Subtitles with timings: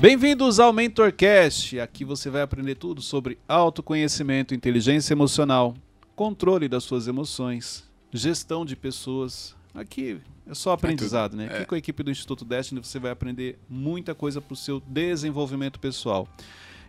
[0.00, 1.78] Bem-vindos ao MentorCast.
[1.78, 5.74] Aqui você vai aprender tudo sobre autoconhecimento, inteligência emocional,
[6.16, 9.54] controle das suas emoções, gestão de pessoas.
[9.74, 10.18] Aqui
[10.48, 11.46] é só aprendizado, né?
[11.46, 11.64] Aqui É.
[11.66, 15.78] com a equipe do Instituto Destiny você vai aprender muita coisa para o seu desenvolvimento
[15.78, 16.26] pessoal.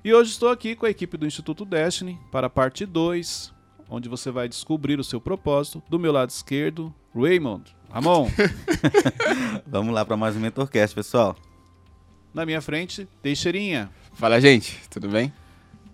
[0.06, 3.54] E hoje estou aqui com a equipe do Instituto Destiny para a parte 2,
[3.90, 5.84] onde você vai descobrir o seu propósito.
[5.90, 7.76] Do meu lado esquerdo, Raymond.
[7.90, 8.30] Ramon.
[9.68, 11.36] Vamos lá para mais um MentorCast, pessoal.
[12.34, 13.90] Na minha frente, Teixeirinha.
[14.14, 15.34] Fala, gente, tudo bem?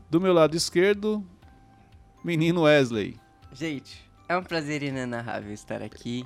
[0.09, 1.23] Do meu lado esquerdo,
[2.23, 3.18] menino Wesley.
[3.54, 6.23] Gente, é um prazer inenarrável estar aqui.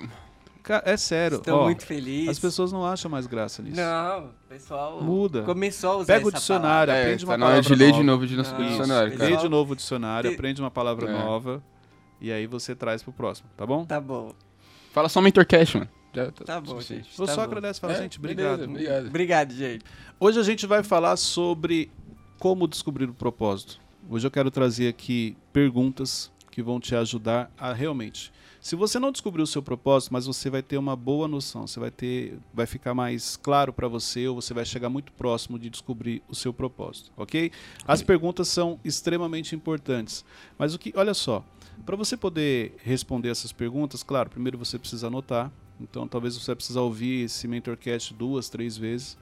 [0.63, 2.29] Ca- É sério, Estou ó, muito feliz.
[2.29, 3.77] as pessoas não acham mais graça nisso.
[3.77, 5.41] Não, o pessoal Muda.
[5.43, 7.81] começou a usar Pega o essa dicionário, É, aprende uma tá na hora palavra de
[7.83, 7.99] ler nova.
[8.01, 9.29] de novo de nosso Não, dicionário, cara.
[9.31, 11.13] Lê de novo o dicionário, te- aprende uma palavra É.
[11.13, 11.63] nova
[12.19, 13.85] e aí você traz pro próximo, tá bom?
[13.85, 14.33] Tá bom,
[14.93, 15.89] Fala só MentorCast, mano.
[16.13, 17.05] Já tá bom, suficiente.
[17.05, 17.17] gente.
[17.17, 17.47] Vou tá só bom.
[17.47, 18.69] agradecer e falar, É, gente, beleza, obrigado.
[18.69, 19.07] obrigado.
[19.07, 19.85] Obrigado, gente.
[20.19, 21.89] Hoje a gente vai falar sobre
[22.39, 23.79] como descobrir o propósito.
[24.09, 28.31] Hoje eu quero trazer aqui perguntas que vão te ajudar a realmente.
[28.59, 31.79] Se você não descobrir o seu propósito, mas você vai ter uma boa noção, você
[31.79, 35.67] vai ter, vai ficar mais claro para você ou você vai chegar muito próximo de
[35.69, 37.51] descobrir o seu propósito, ok?
[37.87, 40.23] As perguntas são extremamente importantes,
[40.59, 41.43] mas o que, olha só,
[41.87, 45.51] para você poder responder essas perguntas, claro, primeiro você precisa anotar,
[45.81, 49.17] então talvez você precisa ouvir esse mentorcast duas, três vezes.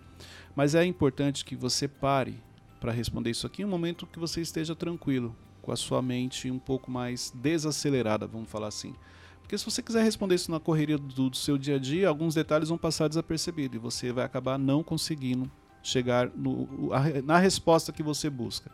[0.56, 2.42] Mas é importante que você pare
[2.80, 6.50] para responder isso aqui em um momento que você esteja tranquilo, com a sua mente
[6.50, 8.94] um pouco mais desacelerada, vamos falar assim.
[9.42, 12.36] Porque se você quiser responder isso na correria do, do seu dia a dia, alguns
[12.36, 15.50] detalhes vão passar desapercebidos e você vai acabar não conseguindo
[15.82, 18.72] chegar no- a- na resposta que você busca.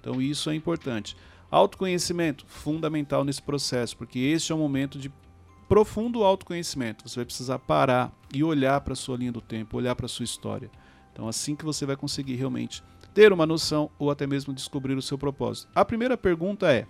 [0.00, 1.16] Então isso é importante.
[1.50, 5.10] Autoconhecimento, fundamental nesse processo, porque este é o momento de
[5.68, 7.08] profundo autoconhecimento.
[7.08, 10.08] Você vai precisar parar e olhar para a sua linha do tempo, olhar para a
[10.08, 10.70] sua história.
[11.12, 15.02] Então, assim que você vai conseguir realmente ter uma noção ou até mesmo descobrir o
[15.02, 15.68] seu propósito.
[15.74, 16.86] A primeira pergunta é: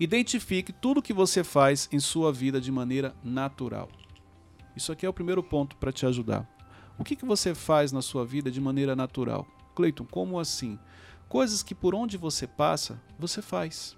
[0.00, 3.88] identifique tudo que você faz em sua vida de maneira natural.
[4.74, 6.48] Isso aqui é o primeiro ponto para te ajudar.
[6.98, 9.46] O que, que você faz na sua vida de maneira natural?
[9.74, 10.78] Cleiton, como assim?
[11.28, 13.96] Coisas que por onde você passa, você faz.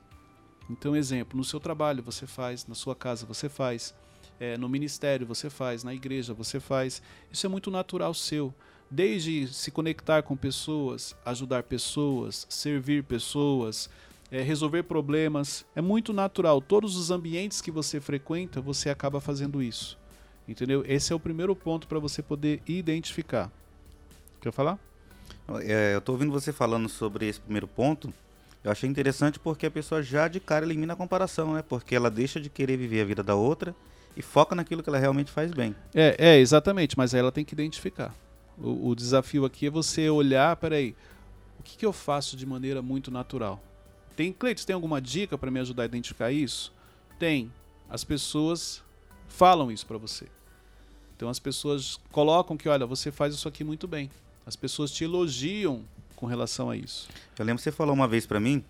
[0.68, 3.94] Então, exemplo, no seu trabalho você faz, na sua casa você faz,
[4.40, 7.02] eh, no ministério você faz, na igreja você faz.
[7.32, 8.52] Isso é muito natural seu.
[8.90, 13.88] Desde se conectar com pessoas, ajudar pessoas, servir pessoas,
[14.30, 15.64] eh, resolver problemas.
[15.74, 16.60] É muito natural.
[16.60, 19.98] Todos os ambientes que você frequenta, você acaba fazendo isso.
[20.48, 20.84] Entendeu?
[20.86, 23.50] Esse é o primeiro ponto para você poder identificar.
[24.40, 24.78] Quer falar?
[25.62, 28.12] É, eu tô ouvindo você falando sobre esse primeiro ponto.
[28.66, 31.62] Eu achei interessante porque a pessoa já de cara elimina a comparação, né?
[31.62, 33.72] Porque ela deixa de querer viver a vida da outra
[34.16, 35.72] e foca naquilo que ela realmente faz bem.
[35.94, 38.12] É, é, exatamente, mas aí ela tem que identificar.
[38.58, 40.96] O, o desafio aqui é você olhar, peraí,
[41.60, 43.62] o que, que eu faço de maneira muito natural?
[44.16, 46.72] Tem, Cleiton, tem alguma dica para me ajudar a identificar isso?
[47.20, 47.52] Tem.
[47.88, 48.82] As pessoas
[49.28, 50.26] falam isso para você.
[51.14, 54.10] Então as pessoas colocam que, olha, você faz isso aqui muito bem.
[54.44, 55.84] As pessoas te elogiam
[56.16, 57.08] com relação a isso.
[57.38, 58.64] Eu lembro que você falou uma vez pra mim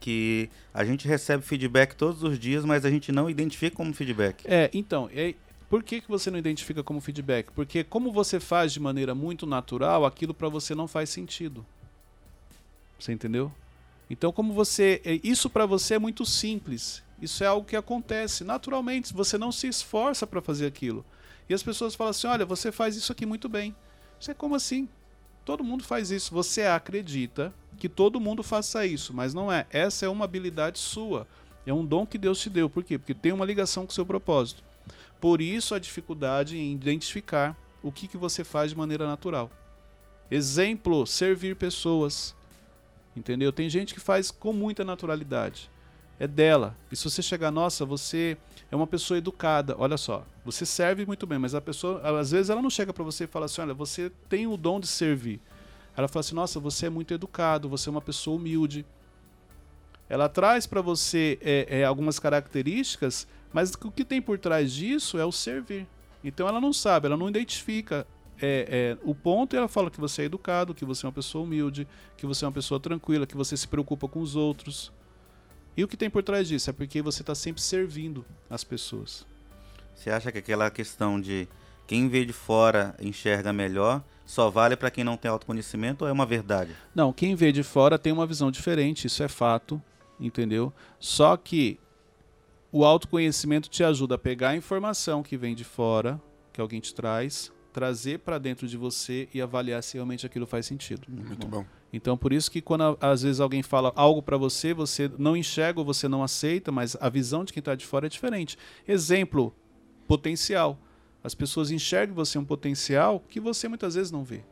[0.00, 4.44] que a gente recebe feedback todos os dias, mas a gente não identifica como feedback.
[4.44, 5.34] É, então, é,
[5.68, 7.52] por que, que você não identifica como feedback?
[7.52, 11.64] Porque como você faz de maneira muito natural, aquilo para você não faz sentido.
[12.98, 13.52] Você entendeu?
[14.08, 17.02] Então, como você, é, isso para você é muito simples.
[17.20, 19.12] Isso é algo que acontece naturalmente.
[19.12, 21.04] Você não se esforça para fazer aquilo.
[21.48, 23.74] E as pessoas falam assim: olha, você faz isso aqui muito bem.
[24.20, 24.88] Você como assim?
[25.46, 26.34] Todo mundo faz isso.
[26.34, 29.64] Você acredita que todo mundo faça isso, mas não é.
[29.70, 31.24] Essa é uma habilidade sua.
[31.64, 32.68] É um dom que Deus te deu.
[32.68, 32.98] Por quê?
[32.98, 34.64] Porque tem uma ligação com o seu propósito.
[35.20, 39.48] Por isso a dificuldade em identificar o que, que você faz de maneira natural.
[40.28, 42.34] Exemplo, servir pessoas.
[43.16, 43.52] Entendeu?
[43.52, 45.70] Tem gente que faz com muita naturalidade.
[46.18, 46.76] É dela.
[46.90, 48.36] E se você chegar, nossa, você
[48.70, 49.76] é uma pessoa educada.
[49.78, 53.04] Olha só, você serve muito bem, mas a pessoa, às vezes ela não chega para
[53.04, 55.40] você e fala assim: olha, você tem o dom de servir.
[55.96, 58.84] Ela fala assim: nossa, você é muito educado, você é uma pessoa humilde.
[60.08, 65.18] Ela traz para você é, é, algumas características, mas o que tem por trás disso
[65.18, 65.86] é o servir.
[66.22, 68.06] Então ela não sabe, ela não identifica
[68.40, 71.12] é, é, o ponto e ela fala que você é educado, que você é uma
[71.12, 74.92] pessoa humilde, que você é uma pessoa tranquila, que você se preocupa com os outros.
[75.76, 76.70] E o que tem por trás disso?
[76.70, 79.26] É porque você está sempre servindo as pessoas.
[79.94, 81.46] Você acha que aquela questão de
[81.86, 86.12] quem vê de fora enxerga melhor só vale para quem não tem autoconhecimento ou é
[86.12, 86.74] uma verdade?
[86.94, 89.80] Não, quem vê de fora tem uma visão diferente, isso é fato,
[90.18, 90.72] entendeu?
[90.98, 91.78] Só que
[92.72, 96.20] o autoconhecimento te ajuda a pegar a informação que vem de fora,
[96.52, 100.64] que alguém te traz, trazer para dentro de você e avaliar se realmente aquilo faz
[100.64, 101.02] sentido.
[101.10, 101.62] Muito bom.
[101.92, 105.78] Então, por isso que quando às vezes alguém fala algo para você, você não enxerga
[105.78, 108.56] ou você não aceita, mas a visão de quem está de fora é diferente.
[108.88, 109.54] Exemplo,
[110.08, 110.78] potencial.
[111.22, 114.42] As pessoas enxergam você um potencial que você muitas vezes não vê.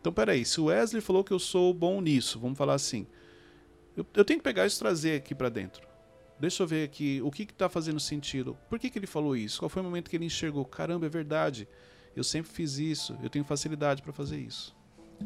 [0.00, 3.08] Então, peraí, se o Wesley falou que eu sou bom nisso, vamos falar assim,
[3.96, 5.84] eu, eu tenho que pegar isso e trazer aqui para dentro.
[6.38, 8.56] Deixa eu ver aqui o que está fazendo sentido.
[8.68, 9.58] Por que, que ele falou isso?
[9.58, 10.64] Qual foi o momento que ele enxergou?
[10.64, 11.66] Caramba, é verdade.
[12.16, 13.16] Eu sempre fiz isso.
[13.22, 14.76] Eu tenho facilidade para fazer isso.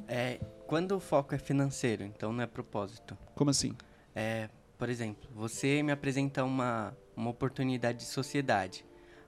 [0.09, 3.17] É, quando o foco é financeiro, então não é propósito.
[3.35, 3.75] Como assim?
[4.15, 4.49] É,
[4.79, 8.85] por exemplo, você me apresenta uma, uma oportunidade de sociedade,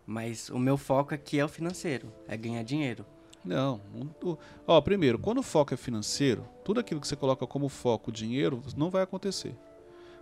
[0.06, 3.04] mas o meu foco aqui é o financeiro, é ganhar dinheiro.
[3.44, 3.80] Não.
[4.22, 8.10] o- Ó, primeiro, quando o foco é financeiro, tudo aquilo que você coloca como foco,
[8.10, 9.54] dinheiro, não vai acontecer.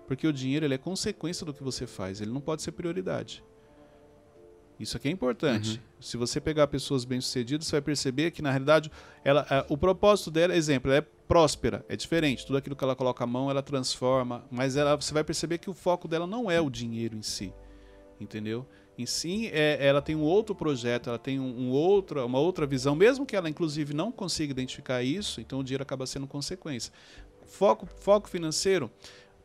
[0.08, 3.44] Porque o dinheiro ele é consequência do que você faz, ele não pode ser prioridade.
[4.82, 5.80] Isso aqui é importante.
[6.00, 8.90] Se você pegar pessoas bem-sucedidas, você vai perceber que, na realidade,
[9.24, 12.44] ela, a- o propósito dela, exemplo, ela é próspera, é diferente.
[12.44, 14.44] Tudo aquilo que ela coloca a mão, ela transforma.
[14.50, 17.52] Mas ela, você vai perceber que o foco dela não é o dinheiro em si.
[18.20, 18.66] Entendeu?
[18.98, 22.66] Em si, é, ela tem um outro projeto, ela tem um, um outra, uma outra
[22.66, 26.92] visão, mesmo que ela, inclusive, não consiga identificar isso, então o dinheiro acaba sendo consequência.
[27.46, 28.90] Foco, foco financeiro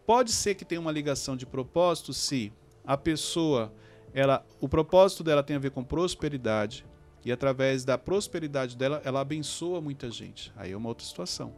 [0.06, 2.52] pode ser que tenha uma ligação de propósito se
[2.86, 3.74] a pessoa,
[4.14, 6.86] ela, o propósito dela tem a ver com prosperidade
[7.26, 10.52] e através da prosperidade dela, ela abençoa muita gente.
[10.56, 11.54] Aí é uma outra situação.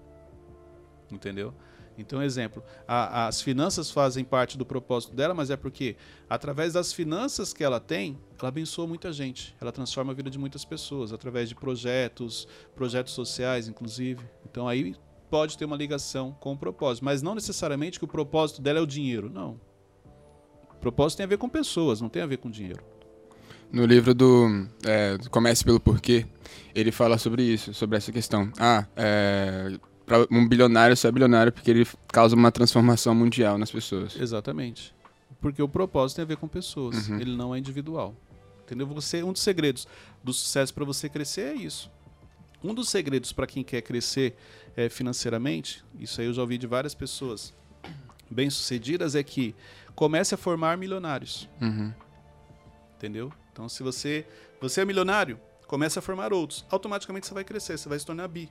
[1.12, 1.54] Entendeu?
[1.98, 5.98] Então, exemplo, a- as finanças fazem parte do propósito dela, mas é porque
[6.30, 9.54] através das finanças que ela tem, ela abençoa muita gente.
[9.60, 14.24] Ela transforma a vida de muitas pessoas através de projetos, projetos sociais, inclusive.
[14.50, 14.96] Então aí
[15.30, 18.82] pode ter uma ligação com o propósito, mas não necessariamente que o propósito dela é
[18.82, 19.30] o dinheiro.
[19.30, 19.60] Não.
[20.80, 22.82] Propósito tem a ver com pessoas, não tem a ver com dinheiro.
[23.72, 26.26] No livro do, é, do Comece pelo Porquê,
[26.74, 28.52] ele fala sobre isso, sobre essa questão.
[28.58, 33.72] Ah, é, pra um bilionário só é bilionário porque ele causa uma transformação mundial nas
[33.72, 34.16] pessoas.
[34.20, 34.94] Exatamente.
[35.40, 37.20] Porque o propósito tem a ver com pessoas, Uhum.
[37.20, 38.16] ele não é individual.
[38.66, 38.88] Entendeu?
[38.88, 39.88] Você, um dos segredos
[40.24, 41.92] do sucesso para você crescer é isso.
[42.64, 44.36] Um dos segredos para quem quer crescer
[44.76, 47.54] eh, financeiramente, isso aí eu já ouvi de várias pessoas
[48.30, 49.56] bem-sucedidas, é que
[50.00, 51.50] comece a formar milionários.
[51.60, 51.94] Uhum.
[52.96, 53.34] Entendeu?
[53.52, 54.26] Então, se você,
[54.62, 55.38] você é milionário,
[55.68, 56.66] comece a formar outros.
[56.70, 58.50] Automaticamente você vai crescer, você vai se tornar bi.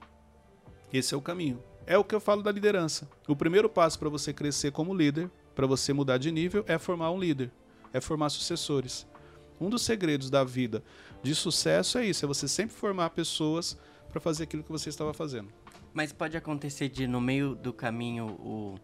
[0.93, 1.63] Esse é o caminho.
[1.87, 3.09] É o que eu falo da liderança.
[3.27, 7.11] O primeiro passo para você crescer como líder, para você mudar de nível, é formar
[7.13, 7.51] um líder,
[7.95, 9.07] é formar sucessores.
[9.59, 10.85] Um dos segredos da vida
[11.23, 13.75] de sucesso é isso, é você sempre formar pessoas
[14.11, 15.49] para fazer aquilo que você estava fazendo.
[15.95, 18.75] Mas pode acontecer de no meio do caminho o,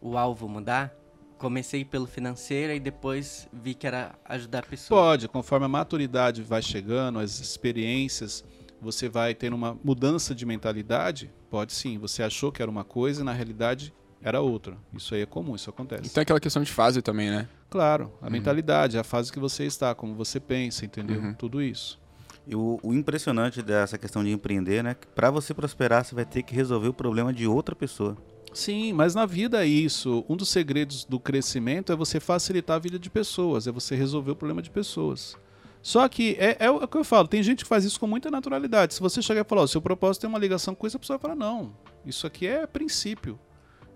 [0.00, 1.00] o alvo mudar?
[1.42, 5.00] Comecei pelo financeiro e depois vi que era ajudar a pessoa.
[5.00, 8.44] Pode, conforme a maturidade vai chegando, as experiências,
[8.80, 11.32] você vai tendo uma mudança de mentalidade.
[11.50, 13.92] Pode sim, você achou que era uma coisa e na realidade
[14.22, 14.76] era outra.
[14.94, 16.06] Isso aí é comum, isso acontece.
[16.06, 17.48] Então é aquela questão de fase também, né?
[17.68, 21.20] Claro, a mentalidade, a fase que você está, como você pensa, entendeu?
[21.20, 21.34] Uhum.
[21.34, 21.98] Tudo isso.
[22.46, 24.94] E o, o impressionante dessa questão de empreender, né?
[24.94, 28.16] Que pra você prosperar, você vai ter que resolver o problema de outra pessoa.
[28.52, 30.24] Sim, mas na vida é isso.
[30.28, 34.32] Um dos segredos do crescimento é você facilitar a vida de pessoas, é você resolver
[34.32, 35.36] o problema de pessoas.
[35.80, 38.30] Só que é, é o que eu falo, tem gente que faz isso com muita
[38.30, 38.94] naturalidade.
[38.94, 41.18] Se você chegar e falar, o seu propósito tem uma ligação com isso, a pessoa
[41.18, 41.74] vai falar, não,
[42.06, 43.38] isso aqui é princípio.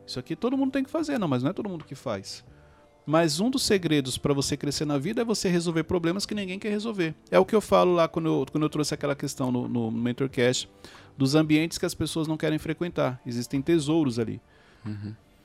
[0.07, 2.45] Isso aqui todo mundo tem que fazer, não, mas não é todo mundo que faz.
[3.07, 6.59] Mas um dos segredos para você crescer na vida é você resolver problemas que ninguém
[6.59, 7.15] quer resolver.
[7.31, 9.93] É o que eu falo lá quando eu, quando eu trouxe aquela questão no, no
[9.93, 10.69] Mentorcast
[11.17, 13.21] dos ambientes que as pessoas não querem frequentar.
[13.25, 14.41] Existem tesouros ali.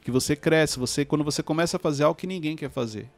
[0.02, 3.10] Que você cresce, você quando você começa a fazer algo que ninguém quer fazer.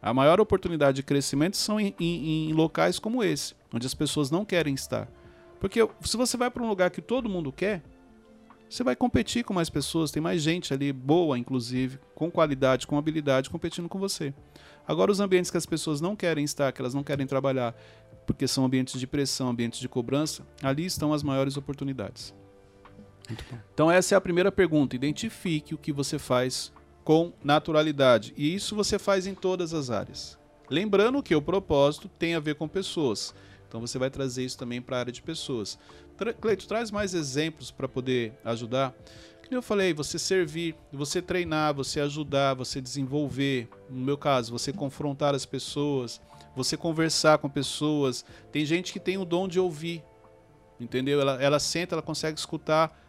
[0.00, 4.30] A maior oportunidade de crescimento são em, em- em locais como esse, onde as pessoas
[4.30, 5.08] não querem estar.
[5.58, 7.82] Porque se você vai para um lugar que todo mundo quer,
[8.68, 12.98] você vai competir com mais pessoas, tem mais gente ali, boa inclusive, com qualidade, com
[12.98, 14.34] habilidade, competindo com você.
[14.86, 17.74] Agora, os ambientes que as pessoas não querem estar, que elas não querem trabalhar,
[18.26, 22.34] porque são ambientes de pressão, ambientes de cobrança, ali estão as maiores oportunidades.
[23.72, 24.96] Então, essa é a primeira pergunta.
[24.96, 26.72] Identifique o que você faz
[27.04, 28.34] com naturalidade.
[28.36, 30.36] E isso você faz em todas as áreas.
[30.68, 33.32] Lembrando que o propósito tem a ver com pessoas.
[33.68, 35.78] Então você vai trazer isso também para a área de pessoas.
[36.16, 38.92] Tra Cleito, traz mais exemplos para poder ajudar.
[39.44, 43.68] Como eu falei, você servir, você treinar, você ajudar, você desenvolver.
[43.88, 46.20] No meu caso, você confrontar as pessoas,
[46.56, 48.24] você conversar com pessoas.
[48.50, 50.02] Tem gente que tem o dom de ouvir,
[50.80, 51.20] entendeu?
[51.20, 53.05] Ela, ela senta, ela consegue escutar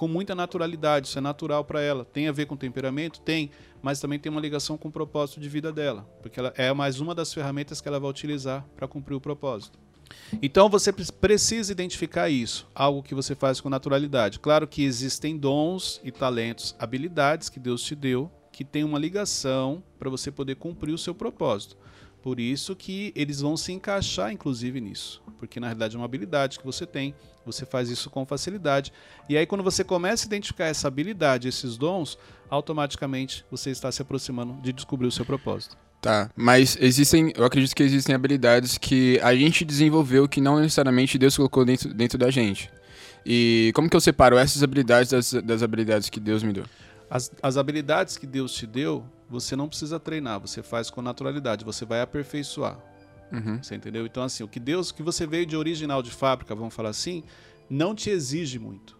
[0.00, 2.06] com muita naturalidade, isso é natural para ela.
[2.06, 3.20] Tem a ver com temperamento?
[3.20, 3.50] Tem,
[3.82, 7.00] mas também tem uma ligação com o propósito de vida dela, porque ela é mais
[7.00, 9.78] uma das ferramentas que ela vai utilizar para cumprir o propósito.
[10.40, 14.38] Então você pre- precisa identificar isso, algo que você faz com naturalidade.
[14.38, 19.82] Claro que existem dons e talentos, habilidades que Deus te deu, que tem uma ligação
[19.98, 21.76] para você poder cumprir o seu propósito.
[22.22, 25.22] Por isso que eles vão se encaixar, inclusive, nisso.
[25.38, 27.14] Porque na realidade é uma habilidade que você tem,
[27.46, 28.92] você faz isso com facilidade.
[29.28, 32.18] E aí, quando você começa a identificar essa habilidade, esses dons,
[32.50, 35.76] automaticamente você está se aproximando de descobrir o seu propósito.
[36.00, 41.18] Tá, mas existem, eu acredito que existem habilidades que a gente desenvolveu que não necessariamente
[41.18, 42.70] Deus colocou dentro, dentro da gente.
[43.24, 46.64] E como que eu separo essas habilidades das, das habilidades que Deus me deu?
[47.10, 51.64] As, as habilidades que Deus te deu, você não precisa treinar, você faz com naturalidade,
[51.64, 52.78] você vai aperfeiçoar.
[53.32, 53.62] Uhum.
[53.62, 54.04] Você entendeu?
[54.04, 57.22] Então, assim, o que Deus, que você veio de original de fábrica, vamos falar assim,
[57.68, 58.98] não te exige muito.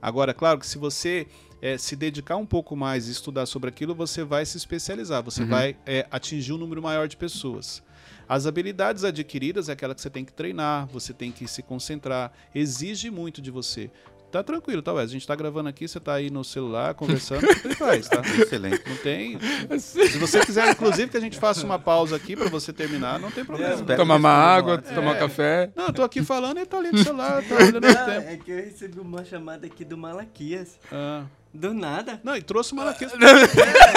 [0.00, 1.26] Agora, claro que se você
[1.60, 5.42] eh, se dedicar um pouco mais e estudar sobre aquilo, você vai se especializar, você
[5.42, 5.48] Uhum.
[5.48, 7.82] vai eh, atingir um número maior de pessoas.
[8.28, 12.32] As habilidades adquiridas é aquela que você tem que treinar, você tem que se concentrar,
[12.54, 13.90] exige muito de você.
[14.32, 15.10] Tá tranquilo, tá, Wes?
[15.10, 18.20] A gente tá gravando aqui, você tá aí no celular, conversando, você faz, tá?
[18.20, 18.82] Excelente.
[18.88, 19.38] Não tem.
[19.78, 23.30] Se você quiser, inclusive, que a gente faça uma pausa aqui pra você terminar, não
[23.30, 23.74] tem problema.
[23.74, 24.94] Espero Tomar uma água, mais.
[24.94, 25.18] tomar um É.
[25.18, 25.70] café.
[25.76, 28.06] Não, eu tô aqui falando e ele tá ali no celular, tá olhando o Não,
[28.06, 28.28] tempo.
[28.28, 30.78] é que eu recebi uma chamada aqui do Malaquias.
[30.90, 31.24] Ah.
[31.54, 32.18] Do nada.
[32.24, 33.12] Não, e trouxe o Malaquias.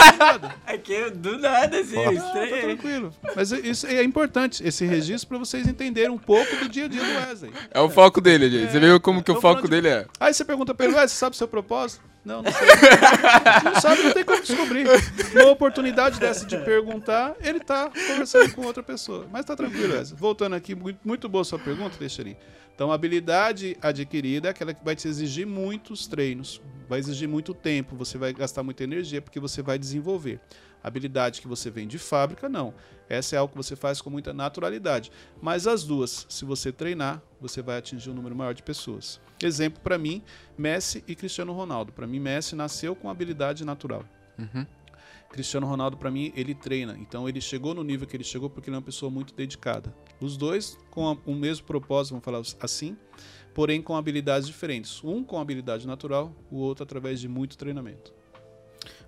[0.05, 0.55] É, nada.
[0.67, 3.13] Aqui, do nada, assim, eu Ah, tá tranquilo.
[3.35, 7.01] Mas isso é importante, esse registro, pra vocês entenderem um pouco do dia a dia
[7.01, 7.51] do Wesley.
[7.71, 8.71] É o foco dele, gente.
[8.71, 10.05] Você viu como que o foco de- dele é?
[10.19, 12.03] Aí você pergunta pra ele, Wesley, você sabe o seu propósito?
[12.25, 12.67] Não, não sei.
[13.71, 14.87] não sabe, não tem como descobrir.
[15.33, 19.27] Uma oportunidade dessa de perguntar, ele tá conversando com outra pessoa.
[19.31, 20.19] Mas tá tranquilo, Wesley.
[20.19, 22.35] Voltando aqui, muito, muito boa sua pergunta, deixa ali.
[22.75, 27.53] Então, a habilidade adquirida é aquela que vai te exigir muitos treinos, vai exigir muito
[27.53, 30.41] tempo, você vai gastar muita energia porque você vai desenvolver.
[30.83, 32.73] Habilidade que você vem de fábrica, não.
[33.09, 35.09] Essa é algo que você faz com muita naturalidade.
[35.41, 39.19] Mas as duas, se você treinar, você vai atingir um número maior de pessoas.
[39.41, 40.21] Exemplo para mim,
[40.57, 41.91] Messi e Cristiano Ronaldo.
[41.91, 44.03] Para mim, Messi nasceu com habilidade natural.
[44.37, 44.65] Uhum.
[45.35, 46.97] Cristiano Ronaldo, para mim, ele treina.
[46.97, 49.93] Então, ele chegou no nível que ele chegou porque ele é uma pessoa muito dedicada.
[50.21, 52.95] Os dois com o mesmo propósito, vamos falar assim,
[53.53, 55.03] porém com habilidades diferentes.
[55.03, 58.13] Um com habilidade natural, o outro através de muito treinamento.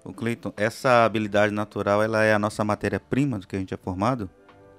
[0.03, 3.77] O Cleiton, essa habilidade natural, ela é a nossa matéria-prima do que a gente é
[3.77, 4.29] formado?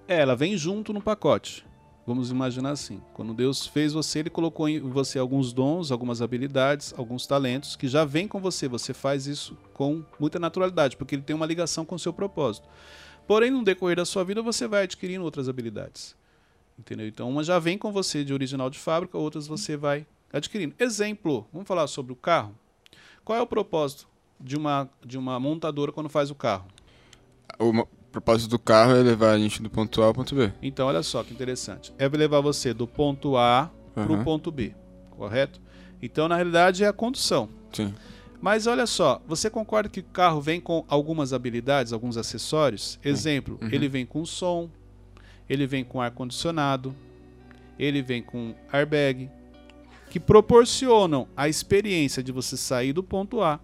[0.07, 1.65] É, ela vem junto no pacote.
[2.09, 3.03] Vamos imaginar assim.
[3.13, 7.87] Quando Deus fez você, ele colocou em você alguns dons, algumas habilidades, alguns talentos que
[7.87, 8.67] já vêm com você.
[8.67, 12.67] Você faz isso com muita naturalidade, porque ele tem uma ligação com o seu propósito.
[13.27, 16.17] Porém, no decorrer da sua vida, você vai adquirindo outras habilidades.
[16.79, 17.07] Entendeu?
[17.07, 20.75] Então, uma já vem com você de original de fábrica, outras você vai adquirindo.
[20.79, 22.55] Exemplo, vamos falar sobre o carro.
[23.23, 24.09] Qual é o propósito
[24.41, 26.69] de uma, de uma montadora quando faz o carro?
[27.61, 30.53] Mo- propósito do carro é levar a gente do ponto A ao ponto B.
[30.63, 31.93] Então, olha só que interessante.
[31.99, 34.25] É levar você do ponto A para o Uhum.
[34.25, 34.75] ponto B,
[35.11, 35.61] correto?
[36.01, 37.49] Então, na realidade, é a condução.
[37.73, 37.93] Sim.
[38.41, 42.99] Mas olha só, você concorda que o carro vem com algumas habilidades, alguns acessórios?
[43.05, 43.69] Exemplo, Uhum.
[43.73, 44.71] ele vem com som,
[45.49, 46.95] ele vem com ar-condicionado,
[47.79, 49.29] ele vem com airbag,
[50.09, 53.59] que proporcionam a experiência de você sair do ponto A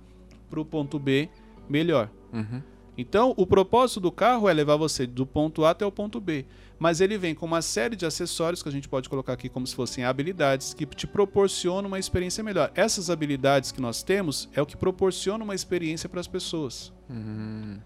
[0.51, 1.29] para o ponto B
[1.69, 2.11] melhor.
[2.33, 2.61] Uhum.
[2.97, 6.47] Então, o propósito do carro é levar você do ponto A até o ponto B.
[6.79, 9.67] Mas ele vem com uma série de acessórios que a gente pode colocar aqui como
[9.67, 12.71] se fossem habilidades que te proporcionam uma experiência melhor.
[12.75, 16.93] Essas habilidades que nós temos é o que proporciona uma experiência para as pessoas.
[17.09, 17.79] Uhum.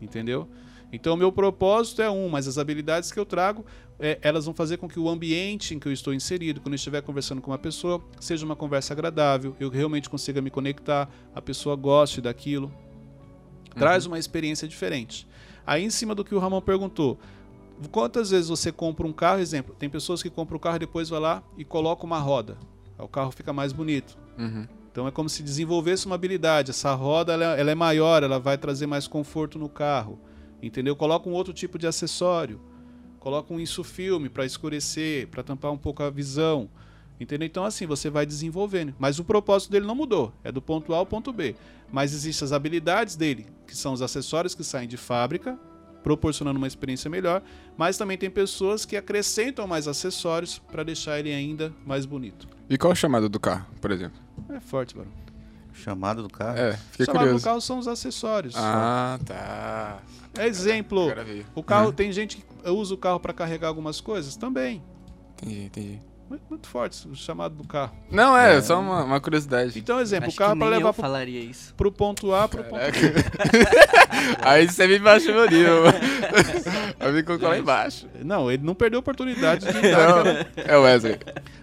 [0.00, 0.48] Entendeu?
[0.92, 3.64] Então, o meu propósito é um, mas as habilidades que eu trago,
[3.98, 6.76] é, elas vão fazer com que o ambiente em que eu estou inserido, quando eu
[6.76, 11.42] estiver conversando com uma pessoa, seja uma conversa agradável, eu realmente consiga me conectar, a
[11.42, 12.72] pessoa goste daquilo.
[13.74, 15.26] Traz uma experiência diferente.
[15.66, 17.18] Aí, em cima do que o Ramon perguntou,
[17.90, 19.40] quantas vezes você compra um carro?
[19.40, 22.56] Exemplo, tem pessoas que compram o carro e depois vai lá e coloca uma roda.
[22.98, 24.16] Aí O carro fica mais bonito.
[24.38, 24.66] Uhum.
[24.90, 26.70] Então é como se desenvolvesse uma habilidade.
[26.70, 30.18] Essa roda ela, ela é maior, ela vai trazer mais conforto no carro.
[30.62, 30.94] Entendeu?
[30.94, 32.60] Coloca um outro tipo de acessório.
[33.18, 36.68] Coloca um insufilme para escurecer, para tampar um pouco a visão.
[37.18, 37.46] Entendeu?
[37.46, 38.94] Então assim, você vai desenvolvendo.
[38.98, 40.32] Mas o propósito dele não mudou.
[40.44, 41.56] É do ponto A ao ponto B.
[41.94, 45.56] Mas existem as habilidades dele, que são os acessórios que saem de fábrica,
[46.02, 47.40] proporcionando uma experiência melhor.
[47.76, 52.48] Mas também tem pessoas que acrescentam mais acessórios para deixar ele ainda mais bonito.
[52.68, 54.18] E qual é o chamado do carro, por exemplo?
[54.48, 55.12] É forte, Barão.
[55.72, 56.58] O chamado do carro?
[56.58, 57.44] É, fiquei Chamado do curioso.
[57.44, 58.56] carro são os acessórios.
[58.56, 60.02] Ah, tá.
[60.42, 61.46] Exemplo, Agora veio.
[61.54, 61.92] o carro Uhum.
[61.92, 64.82] tem gente que usa o carro para carregar algumas coisas também.
[65.36, 66.00] Entendi, entendi.
[66.28, 67.94] Muito, muito forte, o chamado do carro.
[68.10, 69.78] Não, é, só uma, uma curiosidade.
[69.78, 71.74] Então, exemplo, Acho o carro para levar eu pro, falaria isso.
[71.74, 72.98] pro ponto A, pro ponto Caraca.
[72.98, 74.38] B.
[74.40, 75.82] Aí você me baixou meu nível.
[76.98, 78.08] Aí me colocou lá embaixo.
[78.24, 81.18] Não, ele não perdeu a oportunidade de dar Não, é o Wesley.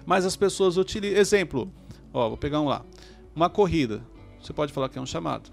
[0.05, 1.19] Mas as pessoas utilizam.
[1.19, 1.73] Exemplo,
[2.13, 2.83] ó, vou pegar um lá.
[3.35, 4.03] Uma corrida.
[4.39, 5.49] Você pode falar que é um chamado.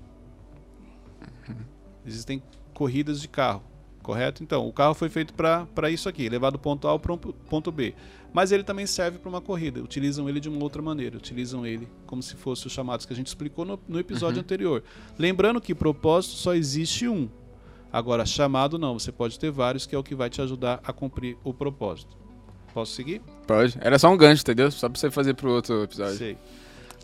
[2.06, 2.42] Existem
[2.74, 3.62] corridas de carro,
[4.08, 4.42] correto?
[4.42, 7.70] Então, o carro foi feito para isso aqui, levar do ponto A para o ponto
[7.70, 7.94] B.
[8.32, 9.82] Mas ele também serve para uma corrida.
[9.82, 11.18] Utilizam ele de uma outra maneira.
[11.18, 14.82] Utilizam ele como se fosse os chamados que a gente explicou no, no episódio anterior.
[15.18, 17.28] Lembrando que propósito só existe um.
[17.92, 18.98] Agora, chamado não.
[18.98, 22.16] Você pode ter vários, que é o que vai te ajudar a cumprir o propósito.
[22.72, 23.20] Posso seguir?
[23.46, 23.76] Pode.
[23.78, 24.70] Era só um gancho, entendeu?
[24.70, 26.16] Só pra você fazer pro outro episódio.
[26.16, 26.38] Sei.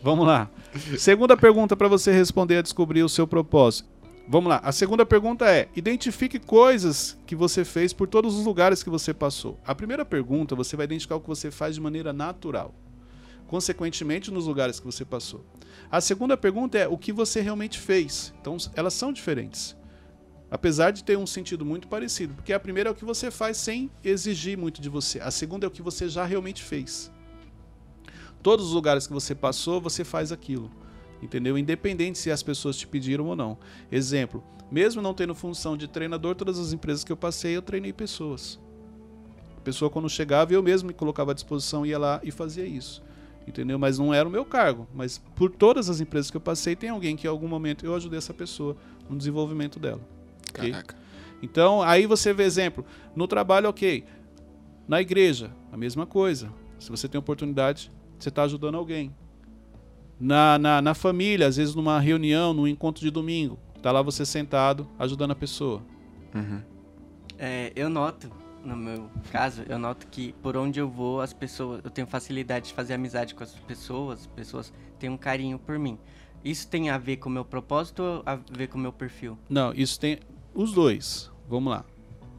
[0.01, 0.49] Vamos lá.
[0.97, 3.94] Segunda pergunta para você responder a descobrir o seu propósito.
[4.27, 4.59] Vamos lá.
[4.63, 9.13] A segunda pergunta é: identifique coisas que você fez por todos os lugares que você
[9.13, 9.59] passou.
[9.65, 12.73] A primeira pergunta, você vai identificar o que você faz de maneira natural.
[13.47, 15.45] Consequentemente, nos lugares que você passou.
[15.91, 18.33] A segunda pergunta é o que você realmente fez.
[18.41, 19.75] Então, elas são diferentes.
[20.49, 22.33] Apesar de ter um sentido muito parecido.
[22.33, 25.19] Porque a primeira é o que você faz sem exigir muito de você.
[25.19, 27.11] A segunda é o que você já realmente fez.
[28.41, 30.71] Todos os lugares que você passou, você faz aquilo.
[31.21, 31.57] Entendeu?
[31.57, 33.57] Independente se as pessoas te pediram ou não.
[33.91, 37.93] Exemplo, mesmo não tendo função de treinador, todas as empresas que eu passei, eu treinei
[37.93, 38.59] pessoas.
[39.57, 43.01] A pessoa quando chegava, eu mesmo me colocava à disposição, ia lá e fazia isso.
[43.47, 43.77] Entendeu?
[43.77, 44.87] Mas não era o meu cargo.
[44.93, 47.95] Mas por todas as empresas que eu passei, tem alguém que em algum momento eu
[47.95, 48.75] ajudei essa pessoa
[49.09, 50.01] no desenvolvimento dela.
[50.49, 50.71] ok?
[50.71, 50.95] Caraca.
[51.41, 52.83] Então, aí você vê exemplo.
[53.15, 54.03] No trabalho, ok.
[54.87, 56.51] Na igreja, a mesma coisa.
[56.79, 59.13] Se você tem oportunidade, você está ajudando alguém.
[60.19, 64.25] Na, na, na família, às vezes numa reunião, num encontro de domingo, tá lá você
[64.25, 65.81] sentado, ajudando a pessoa.
[66.33, 66.61] Uhum.
[67.37, 68.31] É, eu noto,
[68.63, 72.67] no meu caso, eu noto que por onde eu vou, as pessoas, eu tenho facilidade
[72.67, 75.97] de fazer amizade com as pessoas, as pessoas têm um carinho por mim.
[76.43, 79.37] Isso tem a ver com o meu propósito ou a ver com o meu perfil?
[79.49, 80.19] Não, isso tem
[80.53, 81.31] os dois.
[81.49, 81.83] Vamos lá.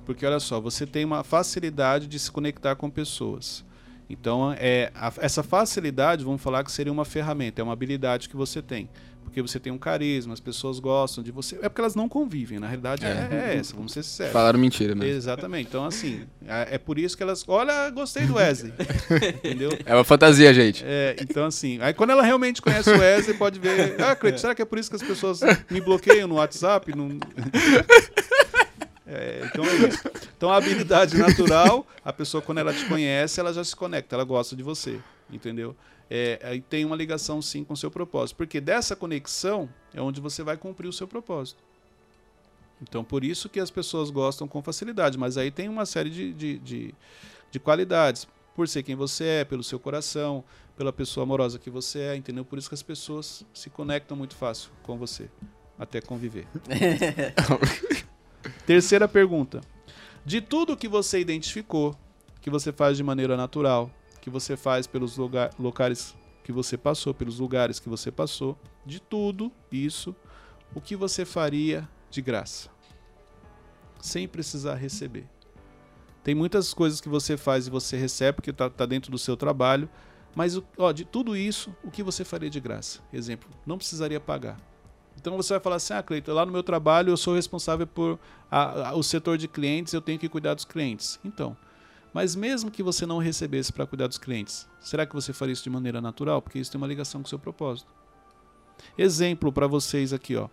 [0.05, 3.65] Porque olha só, você tem uma facilidade de se conectar com pessoas.
[4.09, 8.37] Então, é, a- essa facilidade, vamos falar que seria uma ferramenta, é uma habilidade que
[8.37, 8.89] você tem.
[9.25, 11.57] Porque você tem um carisma, as pessoas gostam de você.
[11.57, 13.35] É porque elas não convivem, na realidade é, É.
[13.35, 14.33] é essa, vamos ser sinceros.
[14.33, 15.07] Falaram mentira, né?
[15.09, 15.67] Exatamente.
[15.69, 17.45] Então, assim, é, é por isso que elas.
[17.47, 18.73] Olha, gostei do Wesley.
[19.45, 19.71] Entendeu?
[19.85, 20.85] É uma fantasia, gente.
[20.87, 24.01] É, então, assim, aí quando ela realmente conhece o Wesley, pode ver.
[24.01, 26.97] Ah, Cleiton, será que é por isso que as pessoas me bloqueiam no WhatsApp?
[26.97, 27.09] Não...
[29.07, 30.11] É, então é isso.
[30.37, 34.25] Então a habilidade natural, a pessoa quando ela te conhece, ela já se conecta, ela
[34.25, 35.77] gosta de você, entendeu?
[36.11, 40.43] É, tem uma ligação sim com o seu propósito, porque dessa conexão é onde você
[40.43, 41.63] vai cumprir o seu propósito.
[42.83, 46.33] Então por isso que as pessoas gostam com facilidade, mas aí tem uma série de,
[46.33, 46.95] de, de,
[47.51, 50.43] de qualidades, por ser quem você é, pelo seu coração,
[50.77, 52.45] pela pessoa amorosa que você é, entendeu?
[52.45, 55.29] Por isso que as pessoas se conectam muito fácil com você,
[55.79, 56.47] até conviver.
[58.67, 59.61] Terceira pergunta.
[60.25, 61.97] De tudo que você identificou,
[62.41, 67.15] que você faz de maneira natural, que você faz pelos lugar, locais que você passou,
[67.15, 70.15] pelos lugares que você passou, de tudo isso,
[70.75, 72.69] o que você faria de graça?
[74.01, 75.29] Sem precisar receber.
[76.23, 79.89] Tem muitas coisas que você faz e você recebe, porque está dentro do seu trabalho,
[80.35, 83.01] mas ó, de tudo isso, o que você faria de graça?
[83.13, 84.57] Exemplo, não precisaria pagar.
[85.27, 88.17] Então você vai falar assim, ah, Cleiton, lá no meu trabalho eu sou responsável por
[88.49, 91.19] a- a- o setor de clientes, eu tenho que cuidar dos clientes.
[91.25, 91.57] Então,
[92.15, 95.65] mas mesmo que você não recebesse para cuidar dos clientes, será que você faria isso
[95.65, 96.41] de maneira natural?
[96.41, 97.89] Porque isso tem uma ligação com o seu propósito.
[98.97, 100.49] Exemplo para vocês aqui, ó.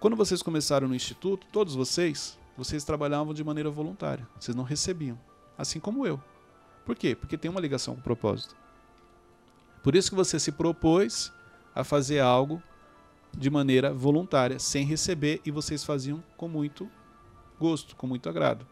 [0.00, 4.26] Quando vocês começaram no instituto, todos vocês, vocês trabalhavam de maneira voluntária.
[4.40, 5.16] Vocês não recebiam,
[5.56, 6.20] assim como eu.
[6.84, 7.14] Por quê?
[7.14, 8.56] Porque tem uma ligação com o propósito.
[9.80, 11.32] Por isso que você se propôs
[11.72, 12.60] a fazer algo
[13.36, 16.88] de maneira voluntária, sem receber, e vocês faziam com muito
[17.58, 18.66] gosto, com muito agrado.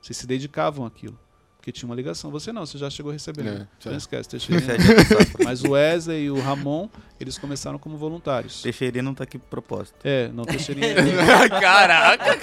[0.00, 1.18] Vocês se dedicavam àquilo,
[1.56, 2.30] porque tinha uma ligação.
[2.30, 3.48] Você não, você já chegou recebendo.
[3.48, 3.68] É, né?
[3.78, 3.90] Já.
[3.90, 4.74] não esquece, Teixeira.
[4.74, 5.44] É.
[5.44, 6.88] Mas o Wesley e o Ramon,
[7.20, 8.62] eles começaram como voluntários.
[8.62, 9.96] Teixeirinha não tá aqui pro propósito.
[10.02, 10.94] É, não Teixeirinha
[11.60, 12.38] Caraca!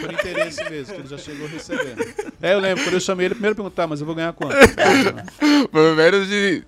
[0.00, 2.02] por interesse mesmo, que ele já chegou recebendo.
[2.42, 4.54] É, eu lembro, quando eu chamei ele, primeiro perguntar, mas eu vou ganhar quanto?
[5.72, 6.62] Pelo menos de.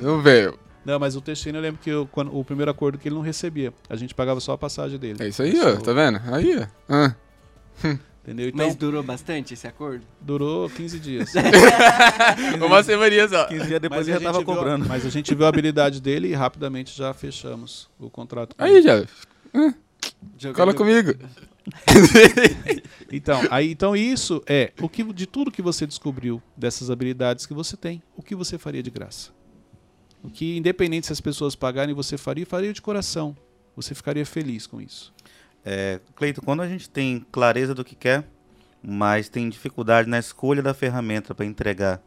[0.00, 0.58] Não veio.
[0.84, 3.22] Não, mas o Teixeira eu lembro que eu, quando, o primeiro acordo que ele não
[3.22, 3.72] recebia.
[3.88, 5.22] A gente pagava só a passagem dele.
[5.22, 5.76] É isso aí, ó.
[5.76, 6.20] Tá vendo?
[6.32, 6.66] Aí, ó.
[6.88, 7.14] Ah.
[8.24, 8.48] Entendeu?
[8.48, 10.04] Então, Mas durou bastante esse acordo?
[10.20, 11.32] durou 15 dias.
[12.64, 13.46] Uma semaninha só.
[13.46, 14.86] 15 dias depois Mas ele já tava viu- cobrando.
[14.88, 18.54] mas a gente viu a habilidade dele e rapidamente já fechamos o contrato.
[18.56, 18.82] com Aí, ele.
[18.82, 19.04] já.
[20.38, 21.14] Jogando- Cola comigo.
[23.10, 27.54] então, aí, então isso é o que de tudo que você descobriu dessas habilidades que
[27.54, 29.30] você tem, o que você faria de graça?
[30.22, 33.36] O que independente se as pessoas pagarem, você faria, faria de coração.
[33.74, 35.12] Você ficaria feliz com isso.
[35.64, 38.26] É, Cleito, quando a gente tem clareza do que quer,
[38.82, 42.02] mas tem dificuldade na escolha da ferramenta para entregar.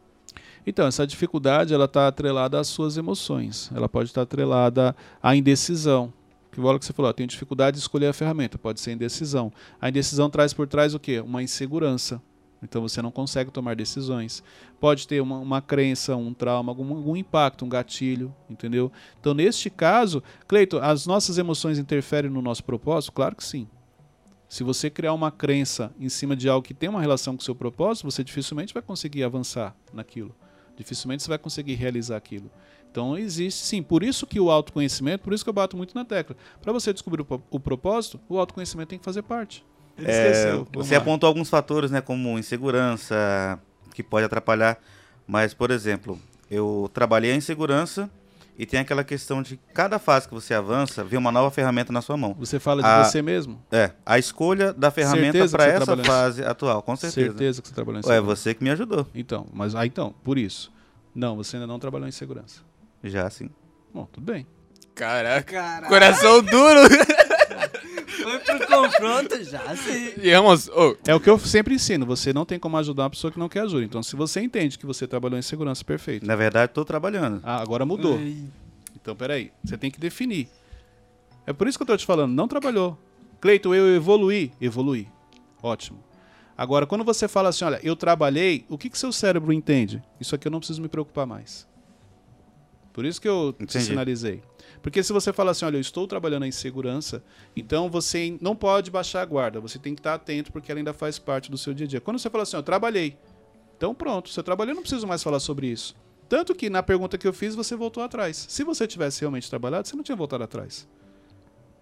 [0.66, 3.70] Então, essa dificuldade ela está atrelada às suas emoções.
[3.74, 6.12] Ela pode estar atrelada à indecisão.
[6.50, 9.52] Que bola que você falou, tem dificuldade de escolher a ferramenta, pode ser indecisão.
[9.80, 11.20] A indecisão traz por trás o quê?
[11.20, 12.20] Uma insegurança.
[12.62, 14.42] Então você não consegue tomar decisões.
[14.80, 18.90] Pode ter uma, uma crença, um trauma, algum, algum, impacto, um gatilho, entendeu?
[19.20, 23.12] Então, neste caso, Cleito, as nossas emoções interferem no nosso propósito?
[23.12, 23.68] Claro que sim.
[24.48, 27.44] Se você criar uma crença em cima de algo que tem uma relação com o
[27.44, 30.34] seu propósito, você dificilmente vai conseguir avançar naquilo.
[30.76, 32.50] Dificilmente você vai conseguir realizar aquilo.
[32.90, 36.04] Então existe sim, por isso que o autoconhecimento, por isso que eu bato muito na
[36.04, 36.36] tecla.
[36.62, 39.64] Para você descobrir o, o, propósito, o autoconhecimento tem que fazer parte.
[39.98, 41.00] É, você lá.
[41.00, 43.58] apontou alguns fatores, né, como insegurança,
[43.94, 44.78] que pode atrapalhar.
[45.26, 46.18] Mas, por exemplo,
[46.50, 48.10] eu trabalhei em segurança
[48.58, 52.00] e tem aquela questão de cada fase que você avança, vem uma nova ferramenta na
[52.00, 52.34] sua mão.
[52.38, 53.62] Você fala de a, você mesmo?
[53.70, 57.26] É, a escolha da ferramenta para essa fase atual, com certeza.
[57.26, 58.22] Certeza que você trabalhou em segurança.
[58.22, 59.06] É você que me ajudou.
[59.14, 60.72] Então, mas ah, então, por isso.
[61.14, 62.60] Não, você ainda não trabalhou em segurança.
[63.02, 63.50] Já sim.
[63.92, 64.46] Bom, tudo bem.
[64.94, 65.88] Caraca, Caraca.
[65.88, 66.80] coração duro.
[68.26, 70.14] Foi pro confronto já, sim.
[70.74, 70.96] Oh.
[71.06, 72.04] É o que eu sempre ensino.
[72.06, 73.84] Você não tem como ajudar uma pessoa que não quer ajuda.
[73.84, 76.26] Então, se você entende que você trabalhou em segurança, perfeito.
[76.26, 77.40] Na verdade, estou trabalhando.
[77.44, 78.16] Ah, agora mudou.
[78.16, 78.36] Ai.
[79.00, 79.52] Então, peraí.
[79.64, 80.48] Você tem que definir.
[81.46, 82.32] É por isso que eu estou te falando.
[82.32, 82.98] Não trabalhou.
[83.40, 84.50] Cleiton, eu evoluí.
[84.60, 85.06] Evoluí.
[85.62, 86.02] Ótimo.
[86.58, 90.02] Agora, quando você fala assim, olha, eu trabalhei, o que, que seu cérebro entende?
[90.18, 91.68] Isso aqui eu não preciso me preocupar mais.
[92.92, 93.72] Por isso que eu Entendi.
[93.72, 94.42] te sinalizei.
[94.82, 97.22] Porque se você fala assim, olha, eu estou trabalhando em segurança,
[97.54, 100.92] então você não pode baixar a guarda, você tem que estar atento porque ela ainda
[100.92, 102.00] faz parte do seu dia a dia.
[102.00, 103.16] Quando você fala assim, eu trabalhei,
[103.76, 105.94] então pronto, você trabalhou, eu não preciso mais falar sobre isso.
[106.28, 108.46] Tanto que na pergunta que eu fiz, você voltou atrás.
[108.48, 110.88] Se você tivesse realmente trabalhado, você não tinha voltado atrás.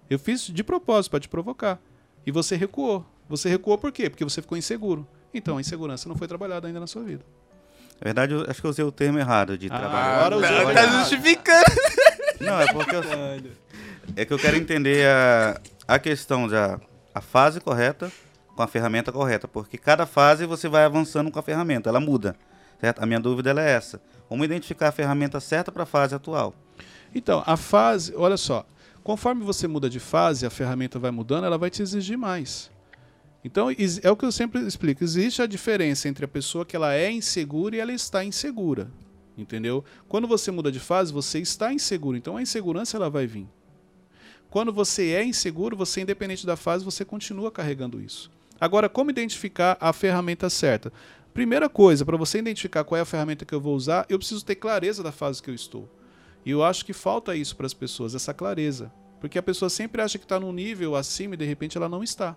[0.08, 1.80] Eu fiz de propósito para te provocar.
[2.26, 3.04] E você recuou.
[3.28, 4.10] Você recuou por quê?
[4.10, 5.06] Porque você ficou inseguro.
[5.32, 7.24] Então a insegurança não foi trabalhada ainda na sua vida.
[8.00, 10.16] Na verdade, eu acho que eu usei o termo errado de ah, trabalhar.
[10.16, 10.74] Agora usou.
[10.74, 11.64] Tá justificando.
[12.44, 13.02] Não, é porque eu,
[14.16, 16.80] é que eu quero entender a, a questão da
[17.14, 18.10] a fase correta
[18.54, 22.36] com a ferramenta correta, porque cada fase você vai avançando com a ferramenta, ela muda.
[22.80, 23.02] Certo?
[23.02, 24.00] A minha dúvida é essa.
[24.28, 26.54] Como identificar a ferramenta certa para a fase atual?
[27.14, 28.66] Então, a fase, olha só,
[29.02, 32.70] conforme você muda de fase, a ferramenta vai mudando, ela vai te exigir mais.
[33.44, 35.04] Então, é o que eu sempre explico.
[35.04, 38.88] Existe a diferença entre a pessoa que ela é insegura e ela está insegura.
[39.36, 39.84] Entendeu?
[40.08, 42.16] Quando você muda de fase, você está inseguro.
[42.16, 43.48] Então a insegurança ela vai vir.
[44.48, 48.30] Quando você é inseguro, você independente da fase, você continua carregando isso.
[48.60, 50.92] Agora, como identificar a ferramenta certa?
[51.32, 54.44] Primeira coisa, para você identificar qual é a ferramenta que eu vou usar, eu preciso
[54.44, 55.90] ter clareza da fase que eu estou.
[56.46, 58.92] E eu acho que falta isso para as pessoas, essa clareza.
[59.20, 62.04] Porque a pessoa sempre acha que está num nível acima e de repente ela não
[62.04, 62.36] está.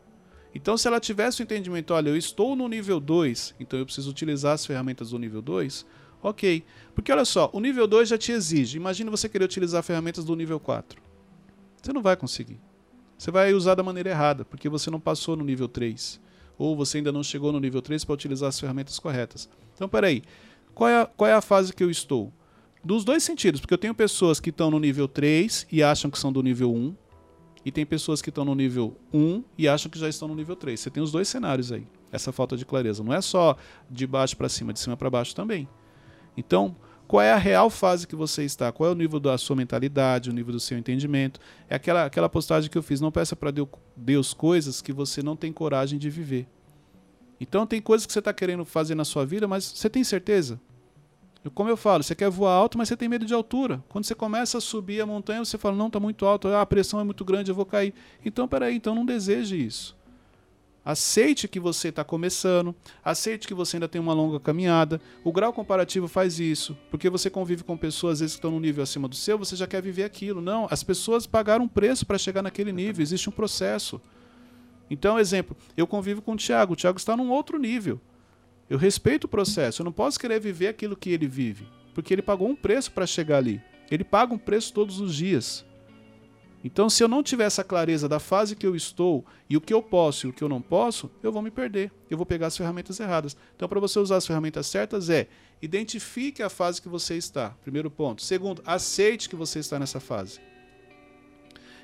[0.56, 4.10] Então, se ela tivesse o entendimento, olha, eu estou no nível 2, então eu preciso
[4.10, 5.86] utilizar as ferramentas do nível 2,
[6.22, 6.64] Ok.
[6.96, 8.78] Porque olha só, o nível 2 já te exige.
[8.78, 11.02] Imagina você querer utilizar ferramentas do nível 4.
[11.82, 12.60] Você não vai conseguir.
[13.18, 16.20] Você vai usar da maneira errada, porque você não passou no nível 3.
[16.58, 19.50] Ou você ainda não chegou no nível 3 para utilizar as ferramentas corretas.
[19.76, 20.24] Então, peraí.
[20.74, 22.32] Qual é, a, qual é a fase que eu estou?
[22.84, 26.20] Dos dois sentidos, porque eu tenho pessoas que estão no nível 3 e acham que
[26.20, 26.96] são do nível 1.
[27.66, 30.56] E tem pessoas que estão no nível 1 e acham que já estão no nível
[30.56, 30.80] 3.
[30.80, 31.88] Você tem os dois cenários aí.
[32.12, 33.04] Essa falta de clareza.
[33.04, 33.58] Não é só
[33.90, 35.68] de baixo para cima, de cima para baixo também.
[36.38, 36.76] Então,
[37.08, 38.72] qual é a real fase que você está?
[38.72, 41.40] Qual é o nível da sua mentalidade, o nível do seu entendimento?
[41.68, 43.52] É aquela, aquela postagem que eu fiz, não peça para
[43.96, 46.48] Deus coisas que você não tem coragem de viver.
[47.40, 50.60] Então tem coisas que você está querendo fazer na sua vida, mas você tem certeza?
[51.54, 53.84] Como eu falo, você quer voar alto, mas você tem medo de altura.
[53.88, 57.00] Quando você começa a subir a montanha, você fala, não, está muito alto, a pressão
[57.00, 57.94] é muito grande, eu vou cair.
[58.26, 59.97] Então, peraí, então não deseje isso.
[60.88, 62.74] Aceite que você está começando,
[63.04, 65.02] aceite que você ainda tem uma longa caminhada.
[65.22, 68.60] O grau comparativo faz isso, porque você convive com pessoas às vezes que estão no
[68.62, 70.40] nível acima do seu, você já quer viver aquilo.
[70.40, 74.00] Não, as pessoas pagaram um preço para chegar naquele nível, existe um processo.
[74.90, 78.00] Então, exemplo, eu convivo com o Thiago, o Thiago está num outro nível.
[78.70, 82.22] Eu respeito o processo, eu não posso querer viver aquilo que ele vive, porque ele
[82.22, 83.62] pagou um preço para chegar ali.
[83.92, 85.66] Ele paga um preço todos os dias.
[86.68, 89.74] Então, se eu não tiver essa clareza da fase que eu estou e o que
[89.74, 91.90] eu posso e o que eu não posso, eu vou me perder.
[92.10, 93.38] Eu vou pegar as ferramentas erradas.
[93.56, 95.28] Então, para você usar as ferramentas certas, é
[95.62, 97.52] identifique a fase que você está.
[97.64, 98.22] Primeiro ponto.
[98.22, 100.42] Segundo, aceite que você está nessa fase.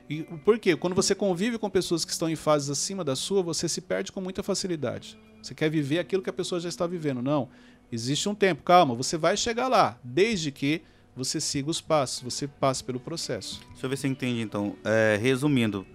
[0.09, 0.75] E por quê?
[0.75, 4.11] Quando você convive com pessoas que estão em fases acima da sua, você se perde
[4.11, 5.17] com muita facilidade.
[5.41, 7.21] Você quer viver aquilo que a pessoa já está vivendo.
[7.21, 7.47] Não.
[7.89, 10.81] Existe um tempo, calma, você vai chegar lá, desde que
[11.15, 13.61] você siga os passos, você passe pelo processo.
[13.71, 14.75] Deixa eu ver se eu entendi então.
[14.83, 15.85] É, resumindo,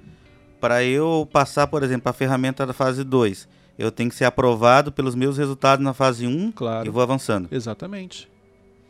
[0.60, 4.90] para eu passar, por exemplo, a ferramenta da fase 2, eu tenho que ser aprovado
[4.92, 6.86] pelos meus resultados na fase 1 Claro.
[6.86, 7.48] e vou avançando.
[7.50, 8.28] Exatamente.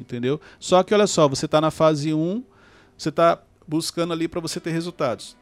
[0.01, 0.41] Entendeu?
[0.61, 2.43] Só que olha só, você está na fase 1,
[2.97, 5.37] você está buscando ali para você ter resultados.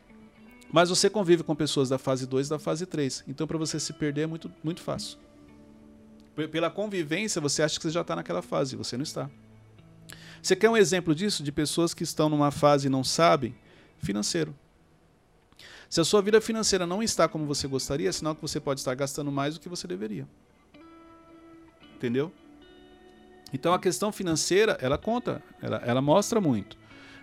[0.73, 3.23] Mas você convive com pessoas da fase 2 e da fase 3.
[3.29, 5.19] Então para você se perder é muito, muito fácil.
[6.35, 9.31] P- Pela convivência, você acha que você já está naquela fase, você não está.
[10.47, 11.43] Você quer um exemplo disso?
[11.43, 13.53] De pessoas que estão numa fase e não sabem?
[13.99, 14.55] Financeiro.
[15.91, 18.79] Se a sua vida financeira não está como você gostaria, é sinal que você pode
[18.79, 20.25] estar gastando mais do que você deveria.
[21.97, 22.33] Entendeu?
[23.53, 26.79] Então a questão financeira, ela conta, ela, ela mostra muito.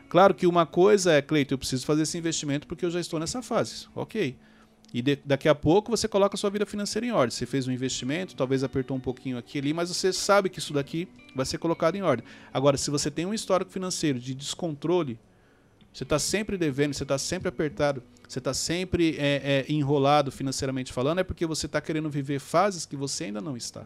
[0.09, 3.21] Claro que uma coisa é, Cleiton, eu preciso fazer esse investimento porque eu já estou
[3.21, 3.88] nessa fase.
[3.95, 4.36] Ok.
[4.93, 7.32] E de- daqui a pouco você coloca a sua vida financeira em ordem.
[7.32, 10.71] Você fez um investimento, talvez apertou um pouquinho aqui ali, mas você sabe que isso
[10.71, 12.23] daqui vai ser colocado em ordem.
[12.53, 15.17] Agora, se você tem um histórico financeiro de descontrole,
[15.91, 20.93] você está sempre devendo, você está sempre apertado, você está sempre é, é, enrolado financeiramente
[20.93, 23.86] falando, é porque você está querendo viver fases que você ainda não está.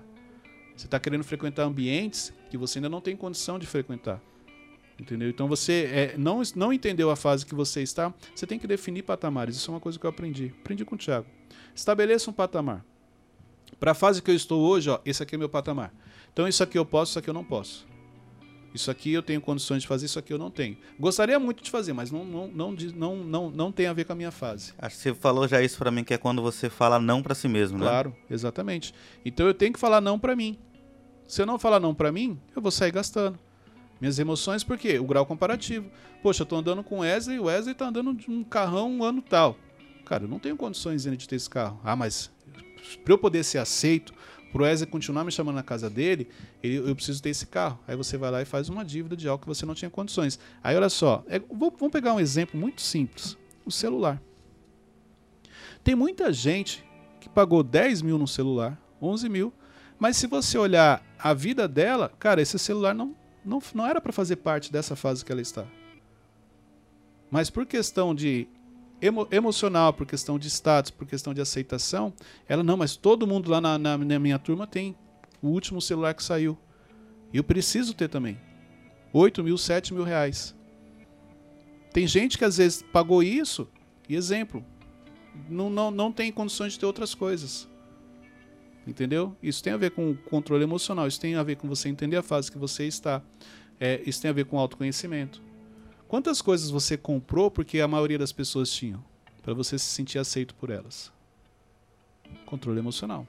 [0.76, 4.22] Você está querendo frequentar ambientes que você ainda não tem condição de frequentar.
[5.00, 5.30] Entendeu?
[5.30, 9.04] Então você é, não, não entendeu a fase que você está, você tem que definir
[9.04, 9.56] patamares.
[9.56, 10.54] Isso é uma coisa que eu aprendi.
[10.60, 11.28] Aprendi com o Thiago.
[11.76, 12.84] Estabeleça um patamar.
[13.80, 15.94] Para a fase que eu estou hoje, ó, esse aqui é meu patamar.
[16.34, 17.86] Então isso aqui eu posso, isso aqui eu não posso.
[18.74, 20.78] Isso aqui eu tenho condições de fazer, isso aqui eu não tenho.
[21.00, 24.14] Gostaria muito de fazer, mas não, não, não, não, não, não tem a ver com
[24.14, 24.74] a minha fase.
[24.78, 27.34] Acho que você falou já isso pra mim, que é quando você fala não pra
[27.34, 27.86] si mesmo, né?
[27.86, 28.94] Claro, exatamente.
[29.26, 30.60] Então eu tenho que falar não pra mim.
[31.28, 33.40] Se eu não falar não pra mim, eu vou sair gastando.
[34.00, 35.00] Minhas emoções, por quê?
[35.00, 35.90] O grau comparativo.
[36.22, 39.04] Poxa, eu tô andando com o Wesley, o Wesley tá andando de um carrão um
[39.04, 39.58] ano tal.
[40.06, 41.80] Cara, eu não tenho condições ainda de ter esse carro.
[41.84, 42.30] Ah, mas
[43.04, 44.14] pra eu poder ser aceito,
[44.52, 46.30] pro Wesley continuar me chamando na casa dele,
[46.64, 47.80] ele- eu preciso ter esse carro.
[47.88, 50.40] Aí você vai lá e faz uma dívida de algo que você não tinha condições.
[50.64, 54.22] Aí olha só, é- vou- vamos pegar um exemplo muito simples: o celular.
[55.84, 56.84] Tem muita gente
[57.20, 59.54] que pagou 10 mil no celular, 11 mil,
[60.00, 63.16] mas se você olhar a vida dela, cara, esse celular não,
[63.48, 65.66] não, não era para fazer parte dessa fase que ela está.
[67.32, 68.48] Mas por questão de
[69.02, 72.14] emo- emocional, por questão de status, por questão de aceitação,
[72.48, 74.96] ela não, mas todo mundo lá na, na- na minha turma tem
[75.42, 76.58] o último celular que saiu.
[77.34, 78.40] E eu preciso ter também.
[79.14, 80.56] 8 mil, 7 mil reais.
[81.92, 83.68] Tem gente que às vezes pagou isso,
[84.08, 84.64] e exemplo,
[85.50, 87.68] não, não, não tem condições de ter outras coisas.
[88.88, 89.36] Entendeu?
[89.44, 92.24] Isso tem a ver com controle emocional, isso tem a ver com você entender a
[92.24, 93.22] fase que você está.
[93.80, 95.42] É, isso tem a ver com autoconhecimento.
[96.08, 99.04] Quantas coisas você comprou porque a maioria das pessoas tinham?
[99.44, 101.12] Para você se sentir aceito por elas.
[102.46, 103.28] Controle emocional.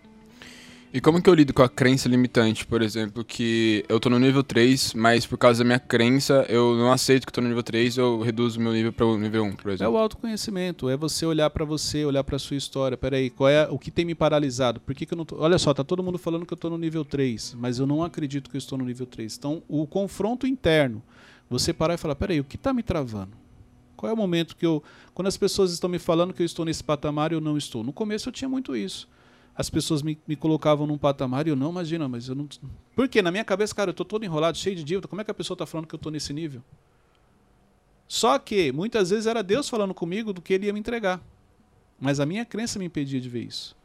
[0.90, 4.18] E como que eu lido com a crença limitante, por exemplo, que eu tô no
[4.18, 7.62] nível 3, mas por causa da minha crença, eu não aceito que tô no nível
[7.62, 9.92] 3, eu reduzo o meu nível para o nível 1, por É exemplo.
[9.92, 12.96] o autoconhecimento, é você olhar para você, olhar para sua história.
[12.96, 14.81] Peraí, qual é o que tem me paralisado?
[14.81, 15.37] Por que, que eu não tô...
[15.38, 18.03] Olha só, tá todo mundo falando que eu tô no nível 3, mas eu não
[18.03, 19.37] acredito que eu estou no nível 3.
[19.37, 21.03] Então, o confronto interno,
[21.51, 23.33] você parar e falar, peraí, o que tá me travando?
[23.94, 26.64] Qual é o momento que eu, quando as pessoas estão me falando que eu estou
[26.64, 27.85] nesse patamar, eu não estou.
[27.85, 29.07] No começo eu tinha muito isso.
[29.59, 32.49] As pessoas me, me colocavam num patamar e eu não imagina, mas eu não.
[32.94, 33.21] Por quê?
[33.21, 35.09] Na minha cabeça, cara, eu tô todo enrolado, cheio de dívida.
[35.09, 36.62] Como é que a pessoa tá falando que eu tô nesse nível?
[38.07, 41.21] Só que muitas vezes era Deus falando comigo do que ele ia me entregar.
[42.01, 43.77] Mas a minha crença me impedia de ver isso.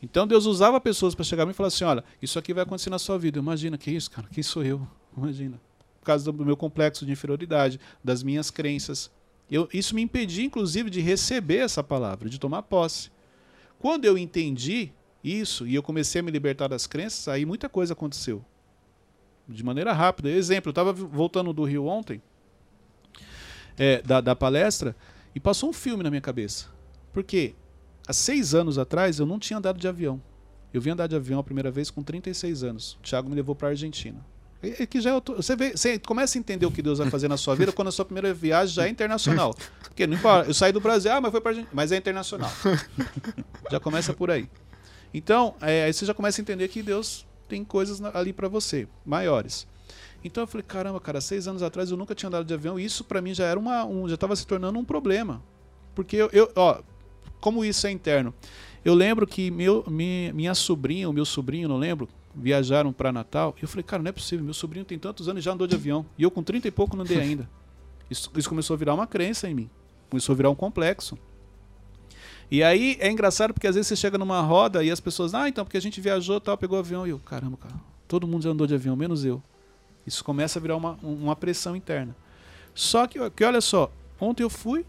[0.00, 2.98] Então Deus usava pessoas para chegar e falar assim: olha, isso aqui vai acontecer na
[3.00, 3.40] sua vida.
[3.40, 4.28] Imagina, que isso, cara?
[4.30, 4.86] Quem sou eu?
[5.18, 5.60] Imagina.
[5.98, 9.10] Por causa do meu complexo de inferioridade, das minhas crenças.
[9.50, 13.10] Eu, isso me impedia, inclusive, de receber essa palavra, de tomar posse.
[13.84, 17.92] Quando eu entendi isso e eu comecei a me libertar das crenças, aí muita coisa
[17.92, 18.42] aconteceu.
[19.46, 20.30] De maneira rápida.
[20.30, 22.22] Exemplo, eu estava voltando do Rio ontem,
[23.76, 24.96] é, da, da palestra,
[25.34, 26.70] e passou um filme na minha cabeça.
[27.12, 27.54] Porque
[28.08, 30.18] há seis anos atrás eu não tinha andado de avião.
[30.72, 32.94] Eu vim andar de avião a primeira vez com 36 anos.
[32.94, 34.24] O Thiago me levou para a Argentina.
[34.78, 37.10] É que já é outro- você, vê, você começa a entender o que Deus vai
[37.10, 39.54] fazer na sua vida quando a sua primeira viagem já é internacional.
[39.82, 42.50] Porque não importa, eu saí do Brasil, ah, mas foi para mas é internacional.
[43.70, 44.48] já começa por aí.
[45.12, 48.88] Então, é, aí você já começa a entender que Deus tem coisas ali para você,
[49.04, 49.66] maiores.
[50.24, 52.84] Então eu falei, caramba, cara, seis anos atrás eu nunca tinha andado de avião e
[52.84, 55.42] isso para mim já era uma, um, já estava se tornando um problema,
[55.94, 56.78] porque eu, eu, ó,
[57.40, 58.32] como isso é interno,
[58.84, 63.54] eu lembro que meu, mi- minha sobrinha, o meu sobrinho, não lembro, viajaram para Natal
[63.58, 65.66] e eu falei, cara, não é possível, meu sobrinho tem tantos anos e já andou
[65.66, 67.48] de avião e eu com 30 e pouco não andei ainda.
[68.10, 69.70] Isso, isso começou a virar uma crença em mim,
[70.10, 71.16] começou a virar um complexo.
[72.50, 75.48] E aí é engraçado porque às vezes você chega numa roda e as pessoas, ah,
[75.48, 77.74] então porque a gente viajou, tal, pegou avião e eu, caramba, cara,
[78.06, 79.42] todo mundo já andou de avião, menos eu.
[80.06, 82.14] Isso começa a virar uma, uma pressão interna.
[82.74, 84.84] Só que, que olha só, ontem eu fui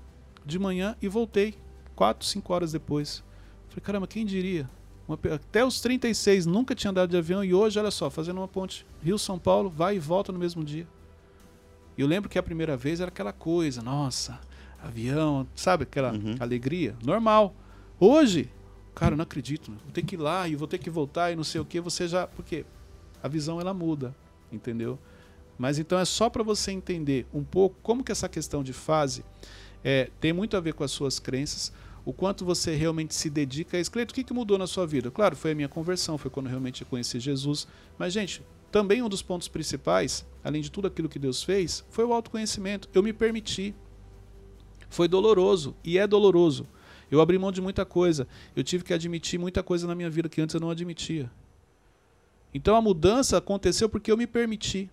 [0.45, 1.55] de manhã e voltei
[1.95, 3.23] quatro, cinco horas depois.
[3.69, 4.69] Falei, caramba, quem diria?
[5.07, 8.47] Uma, até os 36 nunca tinha andado de avião e hoje, olha só, fazendo uma
[8.47, 10.87] ponte Rio-São Paulo, vai e volta no mesmo dia.
[11.97, 14.39] E eu lembro que a primeira vez era aquela coisa, nossa,
[14.81, 16.35] avião, sabe, aquela uhum.
[16.39, 17.53] alegria, normal.
[17.99, 18.49] Hoje,
[18.93, 21.35] cara, eu não acredito, vou ter que ir lá e vou ter que voltar e
[21.35, 22.65] não sei o que, você já, porque
[23.21, 24.13] a visão ela muda,
[24.51, 24.99] entendeu?
[25.57, 29.23] Mas então é só para você entender um pouco como que essa questão de fase
[29.83, 31.71] é, tem muito a ver com as suas crenças,
[32.05, 33.83] o quanto você realmente se dedica a.
[33.83, 35.09] Cleito, o que, que mudou na sua vida?
[35.09, 37.67] Claro, foi a minha conversão, foi quando realmente conheci Jesus.
[37.97, 42.05] Mas, gente, também um dos pontos principais, além de tudo aquilo que Deus fez, foi
[42.05, 42.87] o autoconhecimento.
[42.93, 43.73] Eu me permiti.
[44.87, 46.67] Foi doloroso e é doloroso.
[47.09, 48.27] Eu abri mão de muita coisa.
[48.55, 51.29] Eu tive que admitir muita coisa na minha vida que antes eu não admitia.
[52.53, 54.89] Então a mudança aconteceu porque eu me permiti.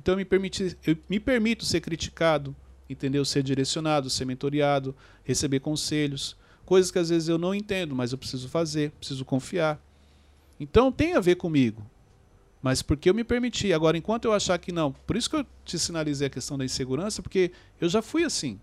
[0.00, 2.56] Então eu me permiti, eu me permito ser criticado,
[2.88, 3.24] entendeu?
[3.24, 8.18] Ser direcionado, ser mentoreado, receber conselhos, coisas que às vezes eu não entendo, mas eu
[8.18, 9.80] preciso fazer, preciso confiar.
[10.60, 11.84] Então tem a ver comigo.
[12.60, 13.72] Mas porque eu me permiti.
[13.72, 16.64] Agora, enquanto eu achar que não, por isso que eu te sinalizei a questão da
[16.64, 18.60] insegurança, porque eu já fui assim.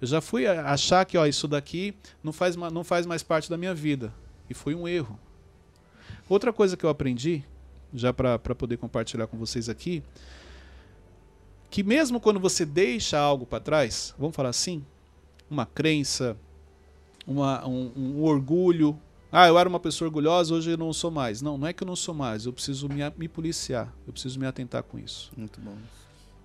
[0.00, 1.94] Eu já fui achar que ó, isso daqui
[2.24, 4.12] não faz, não faz mais parte da minha vida.
[4.50, 5.18] E foi um erro.
[6.28, 7.44] Outra coisa que eu aprendi,
[7.94, 10.02] já para poder compartilhar com vocês aqui,
[11.72, 14.84] que mesmo quando você deixa algo para trás, vamos falar assim,
[15.50, 16.36] uma crença,
[17.26, 19.00] uma, um, um, orgulho.
[19.32, 21.40] Ah, eu era uma pessoa orgulhosa, hoje eu não sou mais.
[21.40, 24.38] Não, não é que eu não sou mais, eu preciso me, me policiar, eu preciso
[24.38, 25.32] me atentar com isso.
[25.34, 25.74] Muito bom.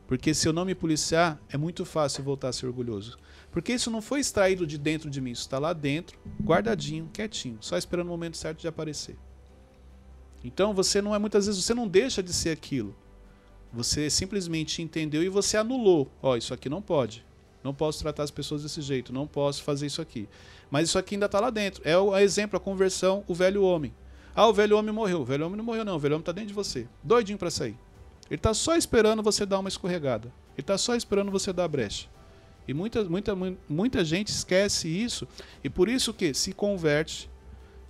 [0.08, 3.18] Porque se eu não me policiar, é muito fácil voltar a ser orgulhoso.
[3.52, 7.58] Porque isso não foi extraído de dentro de mim, isso está lá dentro, guardadinho, quietinho,
[7.60, 9.18] só esperando o momento certo de aparecer.
[10.42, 12.96] Então você não é muitas vezes você não deixa de ser aquilo.
[13.72, 16.10] Você simplesmente entendeu e você anulou.
[16.22, 17.26] Ó, oh, isso aqui não pode.
[17.64, 19.12] Não posso tratar as pessoas desse jeito.
[19.12, 20.28] Não posso fazer isso aqui.
[20.72, 21.82] Mas isso aqui ainda está lá dentro.
[21.86, 23.94] É o exemplo, a conversão, o velho homem.
[24.36, 25.22] Ah, o velho homem morreu.
[25.22, 25.96] O velho homem não morreu, não.
[25.96, 26.88] O velho homem está dentro de você.
[27.04, 27.78] Doidinho para sair.
[28.30, 30.28] Ele está só esperando você dar uma escorregada.
[30.54, 32.08] Ele está só esperando você dar a brecha.
[32.68, 33.34] E muita, muita,
[33.68, 35.28] muita gente esquece isso.
[35.64, 37.30] E por isso que se converte,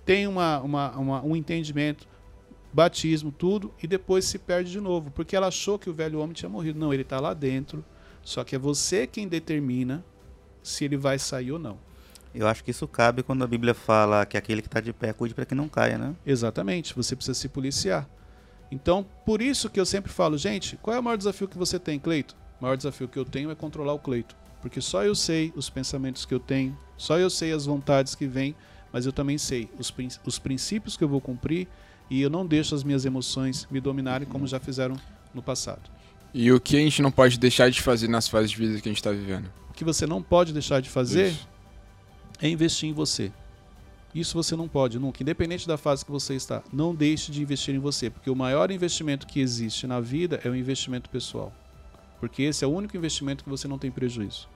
[0.04, 2.06] tem uma, uma, uma um entendimento,
[2.72, 6.34] batismo, tudo, e depois se perde de novo, porque ela achou que o velho homem
[6.34, 6.78] tinha morrido.
[6.78, 7.84] Não, ele está lá dentro,
[8.22, 10.04] só que é você quem determina
[10.62, 11.78] se ele vai sair ou não.
[12.34, 15.12] Eu acho que isso cabe quando a Bíblia fala que aquele que está de pé
[15.12, 16.14] cuide para que não caia, né?
[16.26, 18.08] Exatamente, você precisa se policiar.
[18.70, 21.78] Então, por isso que eu sempre falo, gente, qual é o maior desafio que você
[21.78, 22.36] tem, Cleito?
[22.60, 24.36] O maior desafio que eu tenho é controlar o Cleito.
[24.60, 28.26] Porque só eu sei os pensamentos que eu tenho, só eu sei as vontades que
[28.26, 28.54] vêm,
[28.92, 29.92] mas eu também sei os,
[30.24, 31.68] os princípios que eu vou cumprir
[32.10, 34.96] e eu não deixo as minhas emoções me dominarem como já fizeram
[35.34, 35.90] no passado.
[36.32, 38.88] E o que a gente não pode deixar de fazer nas fases de vida que
[38.88, 39.50] a gente está vivendo?
[39.70, 41.48] O que você não pode deixar de fazer Isso.
[42.40, 43.32] é investir em você.
[44.14, 46.62] Isso você não pode nunca, independente da fase que você está.
[46.72, 50.48] Não deixe de investir em você, porque o maior investimento que existe na vida é
[50.48, 51.52] o investimento pessoal.
[52.18, 54.48] Porque esse é o único investimento que você não tem prejuízo.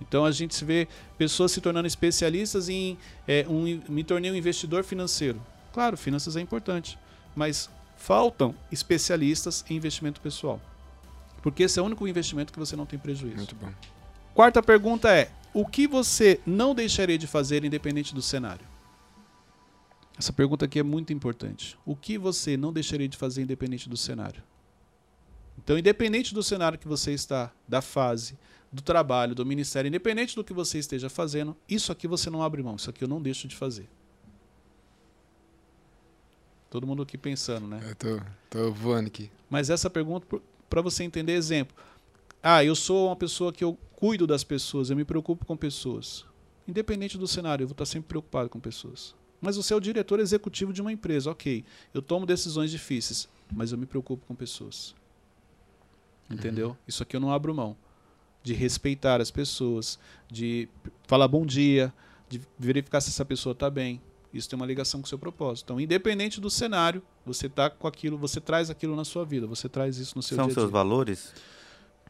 [0.00, 2.96] Então a gente vê pessoas se tornando especialistas em
[3.28, 5.40] é, um, me tornei um investidor financeiro.
[5.72, 6.98] Claro, finanças é importante,
[7.34, 10.60] mas faltam especialistas em investimento pessoal.
[11.42, 13.36] Porque esse é o único investimento que você não tem prejuízo.
[13.36, 13.72] Muito bom.
[14.34, 18.66] Quarta pergunta é: o que você não deixaria de fazer independente do cenário?
[20.18, 21.78] Essa pergunta aqui é muito importante.
[21.84, 24.42] O que você não deixaria de fazer independente do cenário?
[25.56, 28.38] Então, independente do cenário que você está, da fase,
[28.72, 32.62] do trabalho, do ministério, independente do que você esteja fazendo, isso aqui você não abre
[32.62, 33.88] mão, isso aqui eu não deixo de fazer.
[36.70, 37.80] Todo mundo aqui pensando, né?
[37.82, 39.28] Eu tô, tô voando aqui.
[39.50, 41.76] Mas essa pergunta, para você entender, exemplo.
[42.40, 46.24] Ah, eu sou uma pessoa que eu cuido das pessoas, eu me preocupo com pessoas.
[46.66, 49.14] Independente do cenário, eu vou estar sempre preocupado com pessoas.
[49.40, 51.64] Mas você é o diretor executivo de uma empresa, ok.
[51.92, 54.94] Eu tomo decisões difíceis, mas eu me preocupo com pessoas.
[56.30, 56.68] Entendeu?
[56.68, 56.76] Uhum.
[56.86, 57.76] Isso aqui eu não abro mão.
[58.42, 59.98] De respeitar as pessoas,
[60.30, 60.68] de
[61.06, 61.92] falar bom dia,
[62.28, 64.00] de verificar se essa pessoa está bem.
[64.32, 65.66] Isso tem uma ligação com o seu propósito.
[65.66, 69.68] Então, independente do cenário, você tá com aquilo, você traz aquilo na sua vida, você
[69.68, 71.32] traz isso no seu São dia seus valores?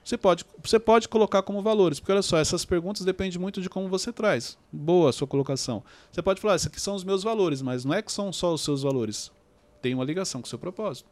[0.04, 3.68] Você pode, você pode colocar como valores, porque olha só, essas perguntas dependem muito de
[3.68, 4.58] como você traz.
[4.72, 5.82] Boa a sua colocação.
[6.10, 8.52] Você pode falar, esses aqui são os meus valores, mas não é que são só
[8.52, 9.30] os seus valores.
[9.82, 11.08] Tem uma ligação com o seu propósito.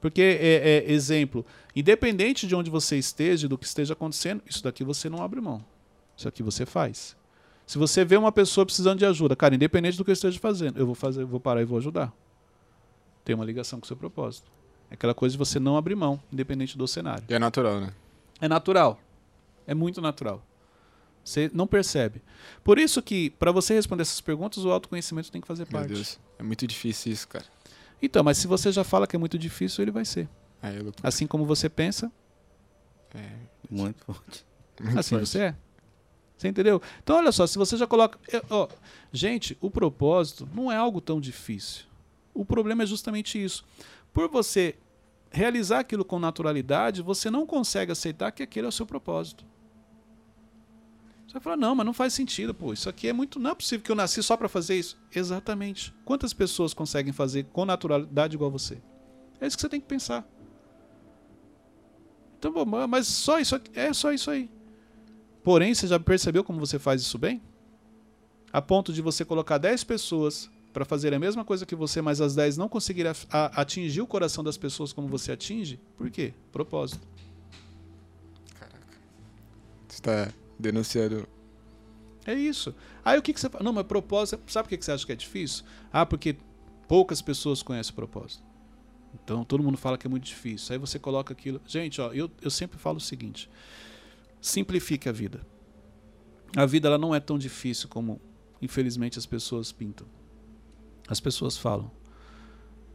[0.00, 4.84] Porque, é, é, exemplo, independente de onde você esteja, do que esteja acontecendo, isso daqui
[4.84, 5.64] você não abre mão.
[6.16, 7.16] Isso aqui você faz.
[7.66, 10.78] Se você vê uma pessoa precisando de ajuda, cara, independente do que eu esteja fazendo,
[10.78, 12.12] eu vou fazer, eu vou parar e vou ajudar.
[13.24, 14.50] Tem uma ligação com o seu propósito.
[14.90, 17.24] É aquela coisa de você não abrir mão, independente do cenário.
[17.28, 17.92] E é natural, né?
[18.40, 19.00] É natural.
[19.66, 20.42] É muito natural.
[21.24, 22.20] Você não percebe.
[22.62, 25.86] Por isso que, para você responder essas perguntas, o autoconhecimento tem que fazer parte.
[25.86, 27.46] Meu Deus, é muito difícil isso, cara.
[28.02, 30.28] Então, mas se você já fala que é muito difícil, ele vai ser.
[30.62, 30.92] É, eu...
[31.02, 32.12] Assim como você pensa,
[33.14, 33.30] é,
[33.70, 34.44] Muito forte.
[34.82, 35.28] muito assim forte.
[35.30, 35.56] você é.
[36.36, 36.82] Você entendeu?
[37.02, 38.18] Então, olha só, se você já coloca.
[38.50, 38.68] ó,
[39.12, 41.84] gente, o propósito não é algo tão difícil.
[42.32, 43.64] O problema é justamente isso.
[44.12, 44.76] Por você
[45.30, 49.44] realizar aquilo com naturalidade, você não consegue aceitar que aquele é o seu propósito.
[51.26, 52.72] Você vai falar, não, mas não faz sentido, pô.
[52.72, 53.40] Isso aqui é muito.
[53.40, 54.96] Não é possível que eu nasci só para fazer isso.
[55.12, 55.94] Exatamente.
[56.04, 58.80] Quantas pessoas conseguem fazer com naturalidade igual você?
[59.40, 60.24] É isso que você tem que pensar.
[62.38, 62.52] Então,
[62.88, 64.50] mas só isso aqui, é só isso aí.
[65.44, 67.42] Porém, você já percebeu como você faz isso bem?
[68.52, 72.20] A ponto de você colocar 10 pessoas para fazer a mesma coisa que você, mas
[72.20, 72.68] as 10 não
[73.30, 75.78] a- atingir o coração das pessoas como você atinge?
[75.96, 76.32] Por quê?
[76.50, 77.06] Propósito.
[79.86, 81.28] Você tá denunciando.
[82.26, 82.74] É isso.
[83.04, 83.62] Aí o que, que você fala?
[83.62, 84.40] Não, mas propósito.
[84.50, 85.64] Sabe por que que você acha que é difícil?
[85.92, 86.36] Ah, porque
[86.88, 88.42] poucas pessoas conhecem o propósito.
[89.22, 90.72] Então todo mundo fala que é muito difícil.
[90.72, 91.60] Aí você coloca aquilo.
[91.66, 93.48] Gente, ó, eu, eu sempre falo o seguinte:
[94.44, 95.40] simplifique a vida.
[96.54, 98.20] A vida ela não é tão difícil como,
[98.60, 100.06] infelizmente, as pessoas pintam.
[101.08, 101.90] As pessoas falam.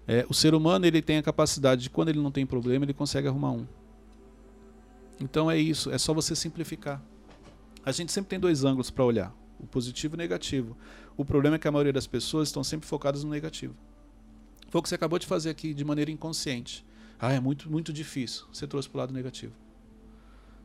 [0.08, 2.94] É, o ser humano ele tem a capacidade de, quando ele não tem problema, ele
[2.94, 3.68] consegue arrumar um.
[5.20, 7.04] Então é isso, é só você simplificar.
[7.84, 10.78] A gente sempre tem dois ângulos para olhar, o positivo e o negativo.
[11.18, 13.76] O problema é que a maioria das pessoas estão sempre focadas no negativo.
[14.70, 16.86] Foi o que você acabou de fazer aqui de maneira inconsciente.
[17.20, 18.46] Ah, é muito, muito difícil.
[18.54, 19.54] Você trouxe para o lado negativo.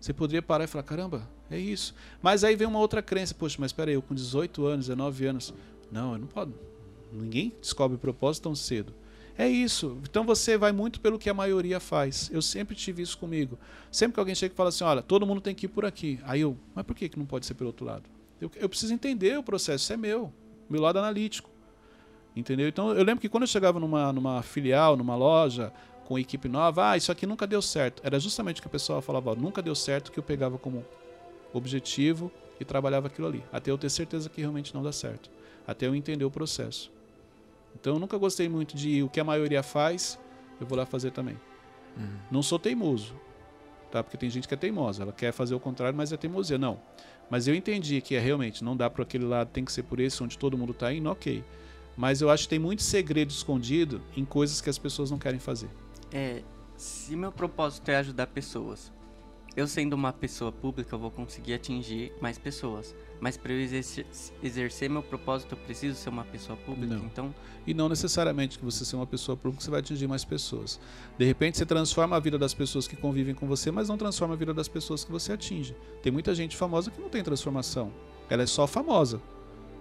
[0.05, 1.95] Você poderia parar e falar: caramba, é isso.
[2.21, 5.25] Mas aí vem uma outra crença: poxa, mas espera aí, eu com 18 anos, 19
[5.25, 5.55] anos.
[5.91, 6.53] Não, eu não posso.
[7.11, 8.93] Ninguém descobre o propósito tão cedo.
[9.39, 9.97] É isso.
[10.03, 12.31] Então você vai muito pelo que a maioria faz.
[12.31, 13.59] Eu sempre tive isso comigo.
[13.91, 16.21] Sempre que alguém chega e fala assim: olha, todo mundo tem que ir por aqui.
[16.25, 18.03] Aí eu, mas por que, que não pode ser pelo outro lado?
[18.39, 20.31] Eu, eu preciso entender o processo, isso é meu.
[20.69, 21.49] Meu lado analítico.
[22.37, 22.69] Entendeu?
[22.69, 25.73] Então eu lembro que quando eu chegava numa, numa filial, numa loja,
[26.05, 28.03] com equipe nova, ah, isso aqui nunca deu certo.
[28.05, 30.85] Era justamente o que o pessoal falava, ó, nunca deu certo, que eu pegava como
[31.53, 32.31] objetivo
[32.61, 33.43] e trabalhava aquilo ali.
[33.53, 35.31] Até eu ter certeza que realmente não dá certo.
[35.67, 36.93] Até eu entender o processo.
[37.75, 40.19] Então eu nunca gostei muito de o que a maioria faz,
[40.61, 41.37] eu vou lá fazer também.
[42.31, 43.15] Não sou teimoso,
[43.91, 44.03] tá?
[44.03, 46.59] Porque tem gente que é teimosa, ela quer fazer o contrário, mas é teimosia.
[46.59, 46.81] Não.
[47.31, 49.99] Mas eu entendi que é realmente, não dá para aquele lado, tem que ser por
[49.99, 51.43] esse, onde todo mundo tá indo, ok.
[51.97, 55.39] Mas eu acho que tem muito segredo escondido em coisas que as pessoas não querem
[55.39, 55.71] fazer.
[56.15, 56.43] É,
[56.77, 58.93] se meu propósito é ajudar pessoas,
[59.57, 62.95] eu sendo uma pessoa pública, eu vou conseguir atingir mais pessoas.
[63.21, 64.07] Mas para eu exercer,
[64.43, 66.95] exercer meu propósito, eu preciso ser uma pessoa pública.
[66.95, 67.05] Não.
[67.07, 67.35] Então,
[67.67, 70.81] E não necessariamente que você ser uma pessoa pública, você vai atingir mais pessoas.
[71.19, 74.35] De repente você transforma a vida das pessoas que convivem com você, mas não transforma
[74.35, 75.77] a vida das pessoas que você atinge.
[76.03, 77.93] Tem muita gente famosa que não tem transformação.
[78.29, 79.21] Ela é só famosa.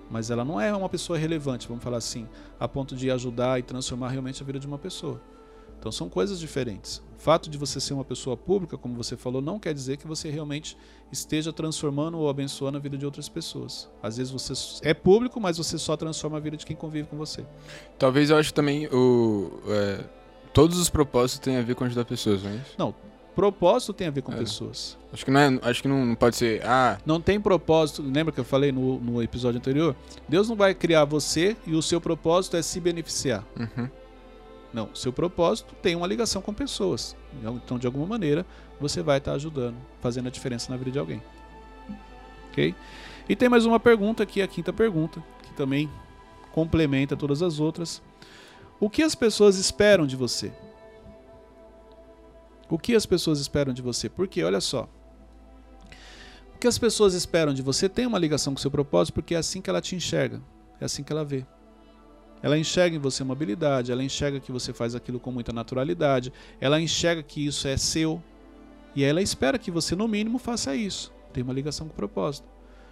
[0.09, 2.27] Mas ela não é uma pessoa relevante, vamos falar assim,
[2.59, 5.19] a ponto de ajudar e transformar realmente a vida de uma pessoa.
[5.83, 7.03] Então são coisas diferentes.
[7.19, 10.07] O fato de você ser uma pessoa pública, como você falou, não quer dizer que
[10.07, 10.77] você realmente
[11.11, 13.89] esteja transformando ou abençoando a vida de outras pessoas.
[14.01, 17.17] Às vezes você é público, mas você só transforma a vida de quem convive com
[17.17, 17.45] você.
[17.99, 19.59] Talvez eu acho também o.
[19.67, 20.05] é,
[20.53, 22.95] todos os propósitos têm a ver com ajudar pessoas, não é isso?
[23.35, 24.37] Propósito tem a ver com É.
[24.37, 24.97] pessoas.
[25.11, 26.65] Acho que não, é, acho que não, não pode ser.
[26.65, 28.01] Ah, Não tem propósito.
[28.01, 29.95] Lembra que eu falei no, no episódio anterior?
[30.29, 33.43] Deus não vai criar você e o seu propósito é se beneficiar.
[33.59, 33.89] uhum,
[34.73, 37.15] Não, seu propósito tem uma ligação com pessoas.
[37.63, 38.45] Então, de alguma maneira,
[38.79, 41.21] você vai estar ajudando, fazendo a diferença na vida de alguém.
[42.49, 42.73] Ok?
[43.29, 45.89] E tem mais uma pergunta aqui, a quinta pergunta, que também
[46.51, 48.01] complementa todas as outras.
[48.79, 50.51] O que as pessoas esperam de você?
[52.69, 54.09] O que as pessoas esperam de você?
[54.09, 54.89] Porque, olha só.
[56.55, 59.37] O que as pessoas esperam de você tem uma ligação com seu propósito, porque é
[59.37, 60.41] assim que ela te enxerga,
[60.81, 61.45] é assim que ela vê.
[62.43, 66.31] Ela enxerga em você uma habilidade, ela enxerga que você faz aquilo com muita naturalidade,
[66.59, 68.21] ela enxerga que isso é seu,
[68.95, 71.11] e aí ela espera que você, no mínimo, faça isso.
[71.31, 72.45] Tem uma ligação com o propósito.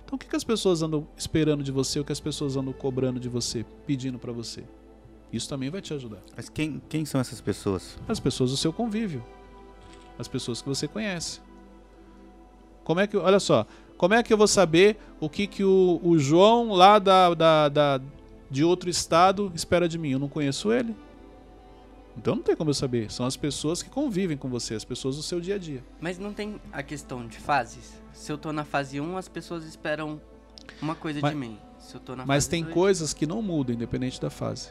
[0.03, 2.73] Então, o que, que as pessoas andam esperando de você, o que as pessoas andam
[2.73, 4.63] cobrando de você, pedindo para você?
[5.31, 6.19] Isso também vai te ajudar.
[6.35, 7.99] Mas quem, quem são essas pessoas?
[8.07, 9.23] As pessoas do seu convívio,
[10.17, 11.39] as pessoas que você conhece.
[12.83, 13.65] Como é que, olha só,
[13.97, 17.69] como é que eu vou saber o que, que o, o João lá da, da,
[17.69, 18.01] da-
[18.51, 20.11] de outro estado espera de mim?
[20.11, 20.95] Eu não conheço ele.
[22.17, 23.09] Então não tem como eu saber.
[23.11, 25.81] São as pessoas que convivem com você, as pessoas do seu dia a dia.
[25.99, 27.93] Mas não tem a questão de fases?
[28.13, 30.19] Se eu tô na fase 1, as pessoas esperam
[30.81, 31.57] uma coisa Mas- de mim.
[31.79, 34.69] Se eu tô na Mas fase tem dois- coisas que não mudam, independente da fase.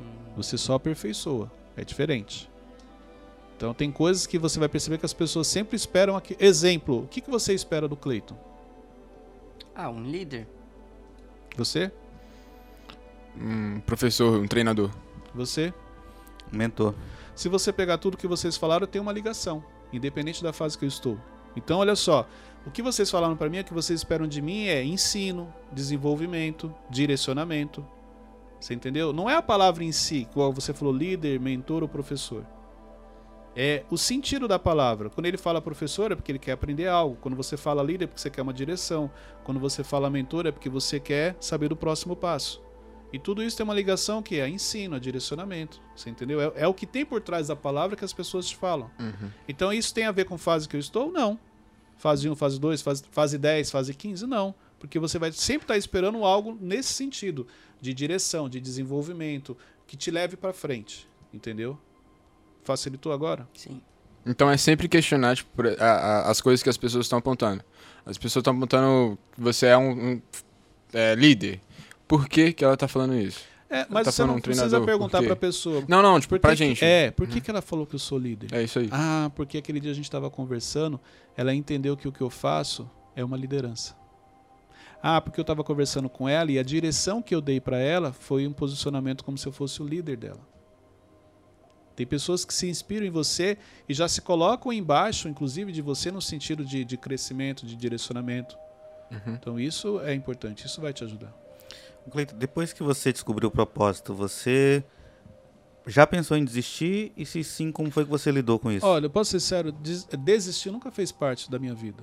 [0.00, 0.04] Hum,
[0.36, 1.50] Você só aperfeiçoa.
[1.76, 2.48] É diferente.
[3.56, 6.36] Então tem coisas que você vai perceber que as pessoas sempre esperam aqui.
[6.38, 8.36] Exemplo, o que, que você espera do Cleiton?
[9.74, 10.46] Ah, um líder?
[11.56, 11.90] Você?
[13.40, 14.90] Um professor, um treinador.
[15.34, 15.72] Você?
[16.52, 16.94] Mentor.
[17.34, 19.62] Se você pegar tudo que vocês falaram, tem uma ligação,
[19.92, 21.18] independente da fase que eu estou.
[21.54, 22.26] Então, olha só,
[22.66, 26.74] o que vocês falaram para mim é que vocês esperam de mim é ensino, desenvolvimento,
[26.90, 27.84] direcionamento.
[28.58, 29.12] Você entendeu?
[29.12, 32.44] Não é a palavra em si, igual você falou líder, mentor ou professor.
[33.54, 35.08] É o sentido da palavra.
[35.08, 37.16] Quando ele fala professor é porque ele quer aprender algo.
[37.20, 39.10] Quando você fala líder é porque você quer uma direção.
[39.44, 42.65] Quando você fala mentor é porque você quer saber do próximo passo.
[43.12, 45.80] E tudo isso tem uma ligação que é ensino, é direcionamento.
[45.94, 46.40] Você entendeu?
[46.40, 48.90] É, é o que tem por trás da palavra que as pessoas te falam.
[48.98, 49.30] Uhum.
[49.48, 51.10] Então isso tem a ver com fase que eu estou?
[51.10, 51.38] Não.
[51.96, 54.26] Fase 1, fase 2, fase, fase 10, fase 15?
[54.26, 54.54] Não.
[54.78, 57.46] Porque você vai sempre estar esperando algo nesse sentido,
[57.80, 61.08] de direção, de desenvolvimento, que te leve para frente.
[61.32, 61.78] Entendeu?
[62.64, 63.48] Facilitou agora?
[63.54, 63.80] Sim.
[64.26, 67.64] Então é sempre questionar tipo, a- a- as coisas que as pessoas estão apontando.
[68.04, 70.22] As pessoas estão apontando que você é um, um,
[70.92, 71.60] é, líder.
[72.06, 73.44] Por que, que ela tá falando isso?
[73.68, 75.26] É, mas Tá você não um precisa perguntar por quê?
[75.26, 75.84] para a pessoa.
[75.88, 76.84] Não, não, tipo, pra que gente.
[76.84, 78.48] É, por que, que ela falou que eu sou líder?
[78.52, 78.88] É isso aí.
[78.92, 81.00] Ah, porque aquele dia a gente estava conversando,
[81.36, 83.96] ela entendeu que o que eu faço é uma liderança.
[85.02, 88.12] Ah, porque eu estava conversando com ela e a direção que eu dei para ela
[88.12, 90.40] foi um posicionamento como se eu fosse o líder dela.
[91.96, 93.56] Tem pessoas que se inspiram em você
[93.88, 98.56] e já se colocam embaixo, inclusive, de você no sentido de, de crescimento, de direcionamento.
[99.10, 99.34] Uhum.
[99.34, 101.34] Então isso é importante, isso vai te ajudar.
[102.10, 104.82] Cleiton, depois que você descobriu o propósito, você
[105.86, 107.12] já pensou em desistir?
[107.16, 108.84] E se sim, como foi que você lidou com isso?
[108.86, 112.02] Olha, eu posso ser sério, des- desistir nunca fez parte da minha vida.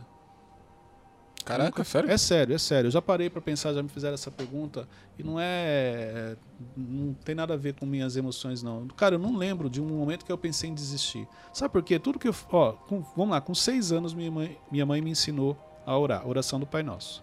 [1.46, 2.10] Caraca, Nunca- sério?
[2.10, 2.88] É sério, é sério.
[2.88, 4.88] Eu já parei pra pensar, já me fizeram essa pergunta
[5.20, 6.38] e não é,
[6.78, 8.88] não tem nada a ver com minhas emoções não.
[8.88, 11.28] Cara, eu não lembro de um momento que eu pensei em desistir.
[11.52, 12.00] Sabe por quê?
[12.00, 15.10] Tudo que eu, ó, com- vamos lá, com seis anos minha mãe, minha mãe me
[15.10, 17.22] ensinou a orar, a oração do Pai Nosso.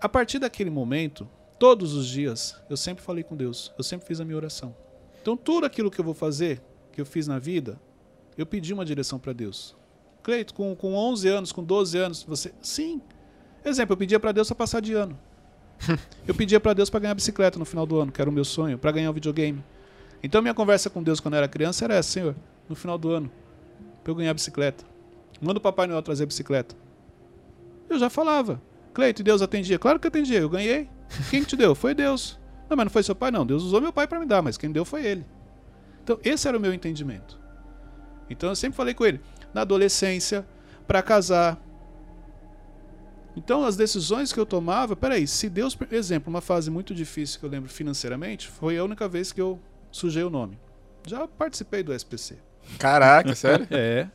[0.00, 1.28] A partir daquele momento,
[1.58, 4.74] todos os dias, eu sempre falei com Deus, eu sempre fiz a minha oração.
[5.20, 7.80] Então tudo aquilo que eu vou fazer, que eu fiz na vida,
[8.36, 9.74] eu pedi uma direção para Deus.
[10.22, 12.52] Cleito, com, com 11 anos, com 12 anos, você.
[12.62, 13.02] Sim.
[13.64, 15.18] Exemplo, eu pedia para Deus para passar de ano.
[16.26, 18.44] eu pedia para Deus para ganhar bicicleta no final do ano, que era o meu
[18.44, 19.64] sonho, para ganhar um videogame.
[20.22, 22.36] Então minha conversa com Deus quando eu era criança era essa, Senhor,
[22.68, 23.30] no final do ano,
[24.04, 24.84] para eu ganhar bicicleta.
[25.40, 26.76] Manda o Papai Noel trazer a bicicleta.
[27.88, 28.60] Eu já falava.
[28.98, 29.78] Cleito, Deus atendia?
[29.78, 30.90] Claro que atendia, eu ganhei.
[31.30, 31.72] Quem que te deu?
[31.72, 32.36] Foi Deus.
[32.68, 33.46] Não, mas não foi seu pai, não.
[33.46, 35.24] Deus usou meu pai para me dar, mas quem deu foi ele.
[36.02, 37.38] Então, esse era o meu entendimento.
[38.28, 39.20] Então, eu sempre falei com ele,
[39.54, 40.44] na adolescência,
[40.84, 41.64] para casar.
[43.36, 47.38] Então, as decisões que eu tomava, peraí, se Deus, por exemplo, uma fase muito difícil
[47.38, 49.60] que eu lembro financeiramente, foi a única vez que eu
[49.92, 50.58] sujei o nome.
[51.06, 52.36] Já participei do SPC.
[52.80, 53.64] Caraca, sério?
[53.70, 54.08] É.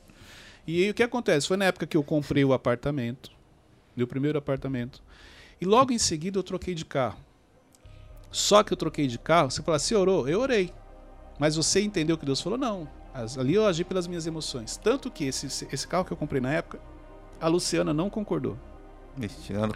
[0.67, 1.47] E aí, o que acontece?
[1.47, 3.31] Foi na época que eu comprei o apartamento,
[3.95, 5.01] meu primeiro apartamento.
[5.61, 7.17] E logo em seguida eu troquei de carro.
[8.31, 10.27] Só que eu troquei de carro, você fala, você orou?
[10.27, 10.73] Eu orei.
[11.39, 12.57] Mas você entendeu o que Deus falou?
[12.57, 12.87] Não.
[13.13, 14.75] As- Ali eu agi pelas minhas emoções.
[14.77, 16.79] Tanto que esse, esse carro que eu comprei na época,
[17.39, 18.57] a Luciana não concordou.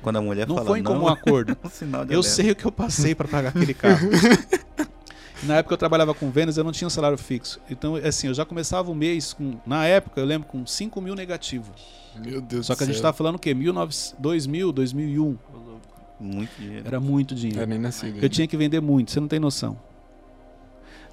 [0.02, 1.52] Quando a mulher Não fala foi em não, comum acordo.
[1.52, 2.24] é um Eu alerta.
[2.24, 4.10] sei o que eu passei para pagar aquele carro.
[5.44, 7.60] na época eu trabalhava com vendas, eu não tinha um salário fixo.
[7.70, 11.16] Então, assim, eu já começava o mês com, na época, eu lembro, com 5 mil
[11.16, 11.72] negativo.
[12.16, 13.54] Meu Deus Só do que a gente tá falando o quê?
[13.54, 15.24] 1900, 2000, 2001.
[15.24, 15.28] Ô,
[15.58, 15.82] louco.
[16.20, 16.88] Muito dinheiro.
[16.88, 17.68] Era muito dinheiro.
[17.68, 18.18] nem nascido.
[18.20, 19.78] Eu tinha que vender muito, você não tem noção.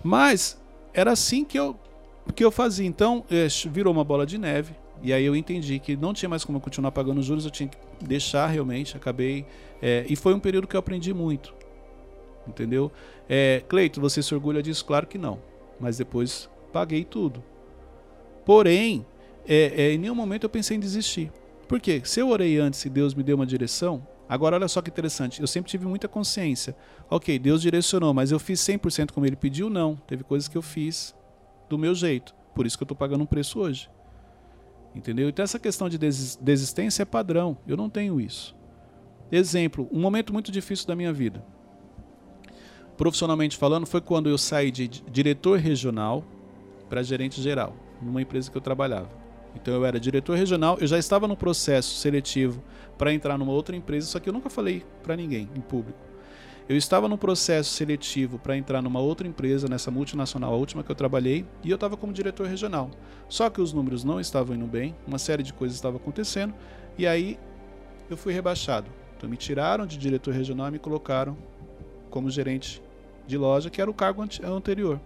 [0.03, 0.59] Mas
[0.93, 1.79] era assim que eu,
[2.35, 2.87] que eu fazia.
[2.87, 4.75] Então, eh, virou uma bola de neve.
[5.03, 7.68] E aí eu entendi que não tinha mais como eu continuar pagando juros, eu tinha
[7.68, 8.97] que deixar realmente.
[8.97, 9.45] Acabei.
[9.83, 11.55] eh, e foi um período que eu aprendi muito.
[12.47, 12.91] Entendeu?
[13.29, 14.85] É, Cleito, você se orgulha disso?
[14.85, 15.39] Claro que não.
[15.81, 17.43] Mas depois paguei tudo.
[18.45, 19.05] Porém,
[19.47, 21.33] é, é, em nenhum momento eu pensei em desistir.
[21.67, 22.03] Por quê?
[22.05, 25.41] Se eu orei antes e Deus me deu uma direção, agora olha só que interessante,
[25.41, 26.77] eu sempre tive muita consciência.
[27.11, 29.71] Ok, Deus direcionou, mas eu fiz 100% como Ele pediu?
[29.71, 29.97] Não.
[30.07, 31.15] Teve coisas que eu fiz
[31.69, 32.35] do meu jeito.
[32.55, 33.89] Por isso que eu estou pagando um preço hoje.
[34.95, 35.29] Entendeu?
[35.29, 37.57] Então essa questão de desis- desistência é padrão.
[37.67, 38.55] Eu não tenho isso.
[39.33, 41.45] Exemplo, um momento muito difícil da minha vida.
[42.97, 46.25] Profissionalmente falando, foi quando eu saí de di- diretor regional
[46.89, 49.11] para gerente geral, numa empresa que eu trabalhava.
[49.55, 52.63] Então eu era diretor regional, eu já estava no processo seletivo
[52.99, 55.99] para entrar numa outra empresa, só que eu nunca falei para ninguém em público.
[56.69, 60.91] Eu estava num processo seletivo para entrar numa outra empresa, nessa multinacional, a última que
[60.91, 62.91] eu trabalhei, e eu estava como diretor regional.
[63.29, 66.55] Só que os números não estavam indo bem, uma série de coisas estava acontecendo,
[66.97, 67.39] e aí
[68.09, 68.91] eu fui rebaixado.
[69.17, 71.37] Então me tiraram de diretor regional e me colocaram
[72.09, 72.81] como gerente
[73.27, 75.01] de loja, que era o cargo anterior.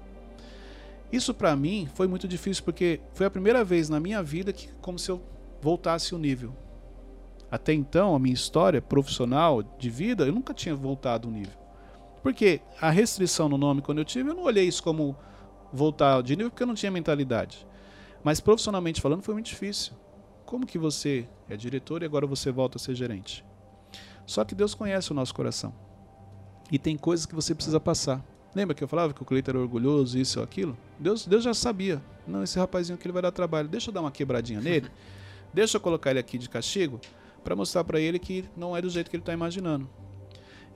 [1.10, 4.68] Isso para mim foi muito difícil porque foi a primeira vez na minha vida que
[4.80, 5.22] como se eu
[5.60, 6.54] voltasse o nível.
[7.50, 11.56] Até então, a minha história profissional de vida, eu nunca tinha voltado o nível.
[12.22, 15.16] Porque a restrição no nome quando eu tive, eu não olhei isso como
[15.72, 17.66] voltar de nível porque eu não tinha mentalidade.
[18.22, 19.94] Mas profissionalmente falando foi muito difícil.
[20.44, 23.44] Como que você é diretor e agora você volta a ser gerente?
[24.26, 25.72] Só que Deus conhece o nosso coração.
[26.70, 28.24] E tem coisas que você precisa passar.
[28.54, 30.76] Lembra que eu falava que o Cleiton era orgulhoso, isso ou aquilo?
[30.98, 32.02] Deus, Deus já sabia.
[32.26, 33.68] Não, esse rapazinho aqui ele vai dar trabalho.
[33.68, 34.90] Deixa eu dar uma quebradinha nele.
[35.52, 37.00] Deixa eu colocar ele aqui de castigo
[37.42, 39.88] para mostrar para ele que não é do jeito que ele está imaginando.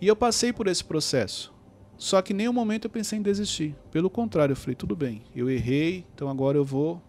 [0.01, 1.53] E eu passei por esse processo.
[1.97, 3.77] Só que em nenhum momento eu pensei em desistir.
[3.91, 7.01] Pelo contrário, eu falei, tudo bem, eu errei, então agora eu vou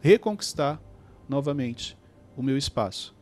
[0.00, 0.80] reconquistar
[1.28, 1.98] novamente
[2.36, 3.14] o meu espaço.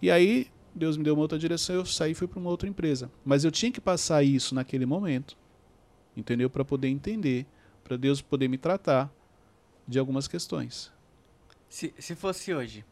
[0.00, 2.68] E aí, Deus me deu uma outra direção, eu saí e fui para uma outra
[2.68, 3.10] empresa.
[3.24, 5.36] Mas eu tinha que passar isso naquele momento
[6.16, 6.50] entendeu?
[6.50, 7.46] Para poder entender,
[7.82, 9.10] para Deus poder me tratar
[9.86, 10.92] de algumas questões.
[11.68, 12.84] Se, se fosse hoje,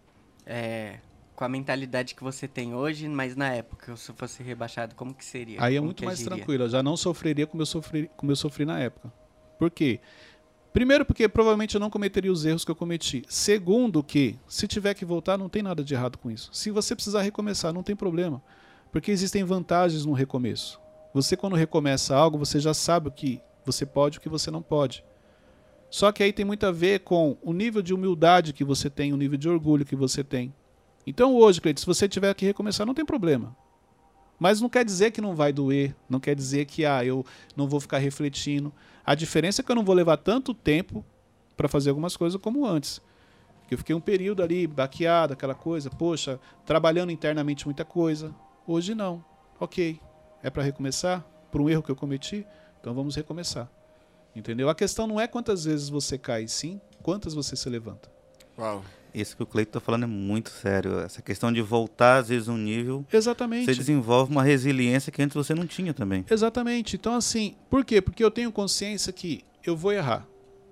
[0.46, 0.98] é,
[1.36, 5.24] com a mentalidade que você tem hoje, mas na época, se fosse rebaixado, como que
[5.24, 5.62] seria?
[5.62, 6.36] Aí é como muito mais agiria?
[6.36, 9.12] tranquilo, eu já não sofreria como eu sofri, como eu sofri na época.
[9.58, 10.00] Por quê?
[10.72, 13.24] Primeiro, porque provavelmente eu não cometeria os erros que eu cometi.
[13.28, 16.48] Segundo, que se tiver que voltar, não tem nada de errado com isso.
[16.52, 18.40] Se você precisar recomeçar, não tem problema.
[18.92, 20.80] Porque existem vantagens no recomeço.
[21.12, 24.50] Você, quando recomeça algo, você já sabe o que você pode e o que você
[24.50, 25.04] não pode.
[25.90, 29.12] Só que aí tem muito a ver com o nível de humildade que você tem,
[29.12, 30.54] o nível de orgulho que você tem.
[31.04, 33.56] Então hoje, Cleiton, se você tiver que recomeçar, não tem problema.
[34.38, 37.68] Mas não quer dizer que não vai doer, não quer dizer que ah, eu não
[37.68, 38.72] vou ficar refletindo.
[39.10, 41.04] A diferença é que eu não vou levar tanto tempo
[41.56, 43.00] para fazer algumas coisas como antes.
[43.68, 48.32] Eu fiquei um período ali baqueado, aquela coisa, poxa, trabalhando internamente muita coisa.
[48.64, 49.24] Hoje não.
[49.58, 50.00] Ok,
[50.44, 51.26] é para recomeçar?
[51.50, 52.46] Por um erro que eu cometi?
[52.80, 53.68] Então vamos recomeçar.
[54.32, 54.68] Entendeu?
[54.68, 58.08] A questão não é quantas vezes você cai, sim quantas você se levanta.
[58.56, 58.84] Uau.
[59.14, 61.00] Isso que o Cleiton está falando é muito sério.
[61.00, 63.04] Essa questão de voltar, às vezes, um nível.
[63.12, 63.66] Exatamente.
[63.66, 66.24] Você desenvolve uma resiliência que antes você não tinha também.
[66.30, 66.96] Exatamente.
[66.96, 68.00] Então, assim, por quê?
[68.00, 70.26] Porque eu tenho consciência que eu vou errar.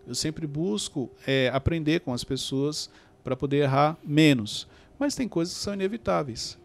[0.06, 2.90] Eu sempre busco é, aprender com as pessoas
[3.22, 4.66] para poder errar menos.
[4.98, 6.58] Mas tem coisas que são inevitáveis.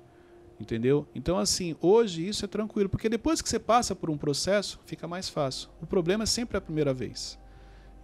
[0.60, 1.06] Entendeu?
[1.14, 5.08] Então, assim, hoje isso é tranquilo, porque depois que você passa por um processo, fica
[5.08, 5.70] mais fácil.
[5.82, 7.38] O problema é sempre a primeira vez.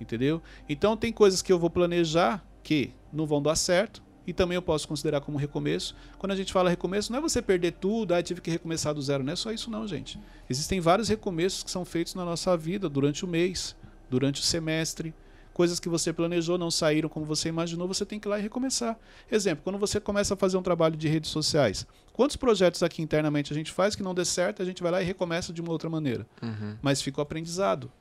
[0.01, 0.41] Entendeu?
[0.67, 4.61] Então, tem coisas que eu vou planejar que não vão dar certo, e também eu
[4.61, 5.95] posso considerar como recomeço.
[6.17, 9.01] Quando a gente fala recomeço, não é você perder tudo, ah, tive que recomeçar do
[9.01, 10.19] zero, não é só isso, não, gente.
[10.49, 13.75] Existem vários recomeços que são feitos na nossa vida durante o mês,
[14.09, 15.13] durante o semestre
[15.59, 18.41] coisas que você planejou não saíram como você imaginou, você tem que ir lá e
[18.41, 18.97] recomeçar.
[19.29, 23.51] Exemplo, quando você começa a fazer um trabalho de redes sociais, quantos projetos aqui internamente
[23.51, 25.69] a gente faz que não dê certo, a gente vai lá e recomeça de uma
[25.69, 26.25] outra maneira.
[26.41, 26.77] Uhum.
[26.81, 27.91] Mas fica o aprendizado.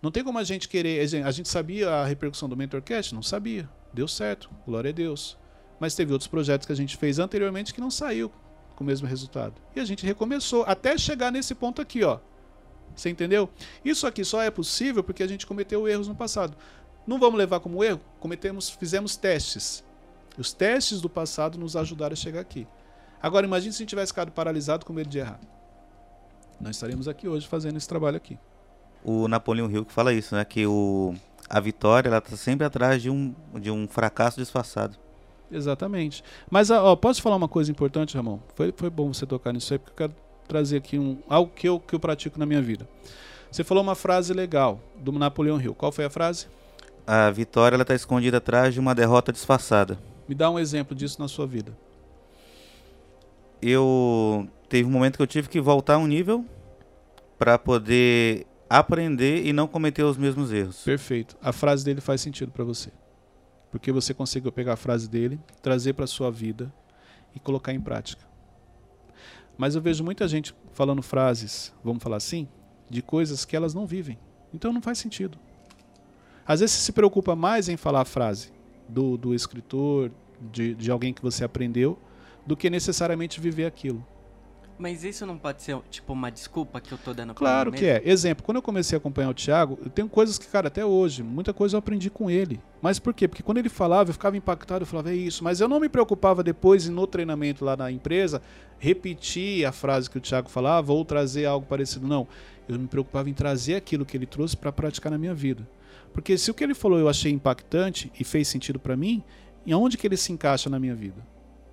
[0.00, 0.98] Não tem como a gente querer.
[1.26, 3.14] A gente sabia a repercussão do MentorCast?
[3.14, 3.68] Não sabia.
[3.92, 4.50] Deu certo.
[4.66, 5.36] Glória a Deus.
[5.78, 8.30] Mas teve outros projetos que a gente fez anteriormente que não saiu
[8.76, 9.54] com o mesmo resultado.
[9.74, 12.18] E a gente recomeçou até chegar nesse ponto aqui, ó.
[12.94, 13.48] Você entendeu?
[13.84, 16.56] Isso aqui só é possível porque a gente cometeu erros no passado.
[17.06, 18.00] Não vamos levar como erro?
[18.20, 19.82] Cometemos, fizemos testes.
[20.38, 22.66] Os testes do passado nos ajudaram a chegar aqui.
[23.20, 25.40] Agora imagine se a gente tivesse ficado paralisado com medo de errar.
[26.60, 28.38] Nós estaríamos aqui hoje fazendo esse trabalho aqui.
[29.04, 30.44] O Napoleão Hill que fala isso, né?
[30.44, 31.14] Que o,
[31.52, 34.96] a vitória ela está sempre atrás de um, de um fracasso disfarçado.
[35.50, 36.24] Exatamente.
[36.50, 38.38] Mas ó, posso falar uma coisa importante, Ramon?
[38.54, 40.14] Foi, foi bom você tocar nisso aí, porque eu quero
[40.48, 42.88] trazer aqui um, algo que eu, que eu pratico na minha vida.
[43.50, 45.74] Você falou uma frase legal do Napoleão Hill.
[45.74, 46.46] Qual foi a frase?
[47.06, 49.98] A vitória está escondida atrás de uma derrota disfarçada.
[50.26, 51.76] Me dá um exemplo disso na sua vida.
[53.60, 56.46] Eu teve um momento que eu tive que voltar um nível
[57.38, 58.46] para poder
[58.78, 60.82] aprender e não cometer os mesmos erros.
[60.82, 61.36] Perfeito.
[61.42, 62.90] A frase dele faz sentido para você.
[63.70, 66.72] Porque você conseguiu pegar a frase dele, trazer para sua vida
[67.34, 68.22] e colocar em prática.
[69.58, 72.48] Mas eu vejo muita gente falando frases, vamos falar assim,
[72.88, 74.18] de coisas que elas não vivem.
[74.52, 75.38] Então não faz sentido.
[76.46, 78.52] Às vezes você se preocupa mais em falar a frase
[78.88, 80.10] do, do escritor,
[80.50, 81.98] de, de alguém que você aprendeu,
[82.46, 84.04] do que necessariamente viver aquilo.
[84.82, 87.86] Mas isso não pode ser, tipo, uma desculpa que eu tô dando pra Claro que
[87.86, 88.02] é.
[88.04, 91.22] Exemplo, quando eu comecei a acompanhar o Thiago, eu tenho coisas que, cara, até hoje,
[91.22, 92.60] muita coisa eu aprendi com ele.
[92.80, 93.28] Mas por quê?
[93.28, 95.44] Porque quando ele falava, eu ficava impactado, eu falava, é isso.
[95.44, 98.42] Mas eu não me preocupava depois, no treinamento lá na empresa,
[98.76, 102.08] repetir a frase que o Thiago falava ou trazer algo parecido.
[102.08, 102.26] Não.
[102.68, 105.64] Eu me preocupava em trazer aquilo que ele trouxe para praticar na minha vida.
[106.12, 109.22] Porque se o que ele falou eu achei impactante e fez sentido para mim,
[109.64, 111.31] em onde que ele se encaixa na minha vida?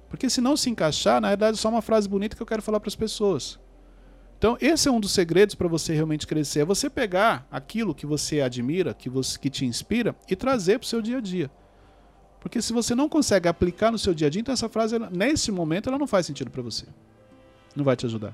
[0.09, 2.61] Porque se não se encaixar, na verdade é só uma frase bonita que eu quero
[2.61, 3.59] falar para as pessoas.
[4.37, 6.61] Então, esse é um dos segredos para você realmente crescer.
[6.61, 10.85] É você pegar aquilo que você admira, que, você, que te inspira, e trazer para
[10.85, 11.51] o seu dia a dia.
[12.39, 15.09] Porque se você não consegue aplicar no seu dia a dia, então essa frase, ela-
[15.09, 16.85] nesse momento, ela não faz sentido para você.
[17.75, 18.33] Não vai te ajudar.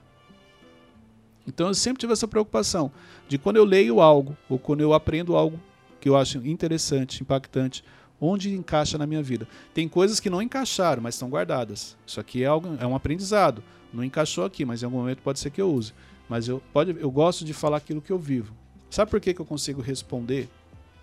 [1.47, 2.91] Então, eu sempre tive essa preocupação
[3.28, 5.59] de quando eu leio algo, ou quando eu aprendo algo
[5.99, 7.84] que eu acho interessante, impactante,
[8.20, 9.47] onde encaixa na minha vida.
[9.74, 11.95] Tem coisas que não encaixaram, mas estão guardadas.
[12.05, 13.63] Isso aqui é, algo, é um aprendizado.
[13.93, 15.93] Não encaixou aqui, mas em algum momento pode ser que eu use.
[16.28, 18.53] Mas eu, pode, eu gosto de falar aquilo que eu vivo.
[18.89, 20.47] Sabe por que, que eu consigo responder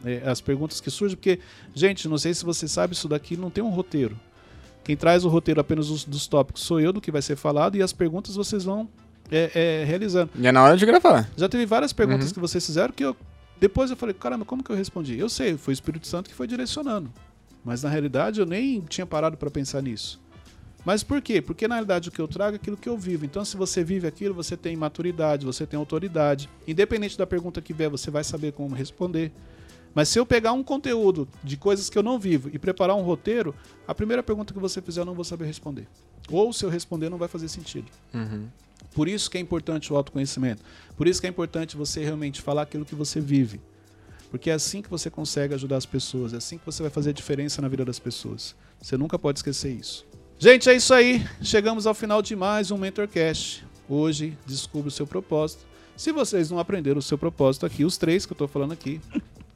[0.05, 1.17] é, as perguntas que surgem?
[1.17, 1.39] Porque,
[1.75, 4.19] gente, não sei se você sabe, isso daqui não tem um roteiro.
[4.83, 7.77] Quem traz o roteiro apenas dos, dos tópicos sou eu, do que vai ser falado,
[7.77, 8.89] e as perguntas vocês vão
[9.31, 9.51] é,
[9.83, 10.31] é, realizando.
[10.37, 11.31] E é na hora de gravar.
[11.37, 12.35] Já teve várias perguntas Uhum.
[12.35, 13.17] que vocês fizeram que eu
[13.63, 15.17] depois eu falei, caramba, como que eu respondi?
[15.17, 17.09] Eu sei, foi o Espírito Santo que foi direcionando.
[17.65, 20.21] Mas na realidade eu nem tinha parado para pensar nisso.
[20.85, 21.41] Mas por quê?
[21.41, 23.25] Porque na realidade o que eu trago é aquilo que eu vivo.
[23.25, 26.51] Então se você vive aquilo, você tem maturidade, você tem autoridade.
[26.67, 29.31] Independente da pergunta que vier, você vai saber como responder.
[29.95, 33.03] Mas se eu pegar um conteúdo de coisas que eu não vivo e preparar um
[33.03, 33.55] roteiro,
[33.87, 35.87] a primeira pergunta que você fizer eu não vou saber responder.
[36.29, 37.87] Ou se eu responder não vai fazer sentido.
[38.13, 38.49] Uhum.
[38.95, 40.63] Por isso que é importante o autoconhecimento.
[40.97, 43.61] Por isso que é importante você realmente falar aquilo que você vive.
[44.31, 47.11] Porque é assim que você consegue ajudar as pessoas, é assim que você vai fazer
[47.11, 48.55] a diferença na vida das pessoas.
[48.81, 50.07] Você nunca pode esquecer isso.
[50.39, 51.25] Gente, é isso aí.
[51.43, 53.65] Chegamos ao final de mais um Mentorcast.
[53.89, 55.65] Hoje, descubra o seu propósito.
[55.97, 59.01] Se vocês não aprenderam o seu propósito aqui, os três que eu estou falando aqui,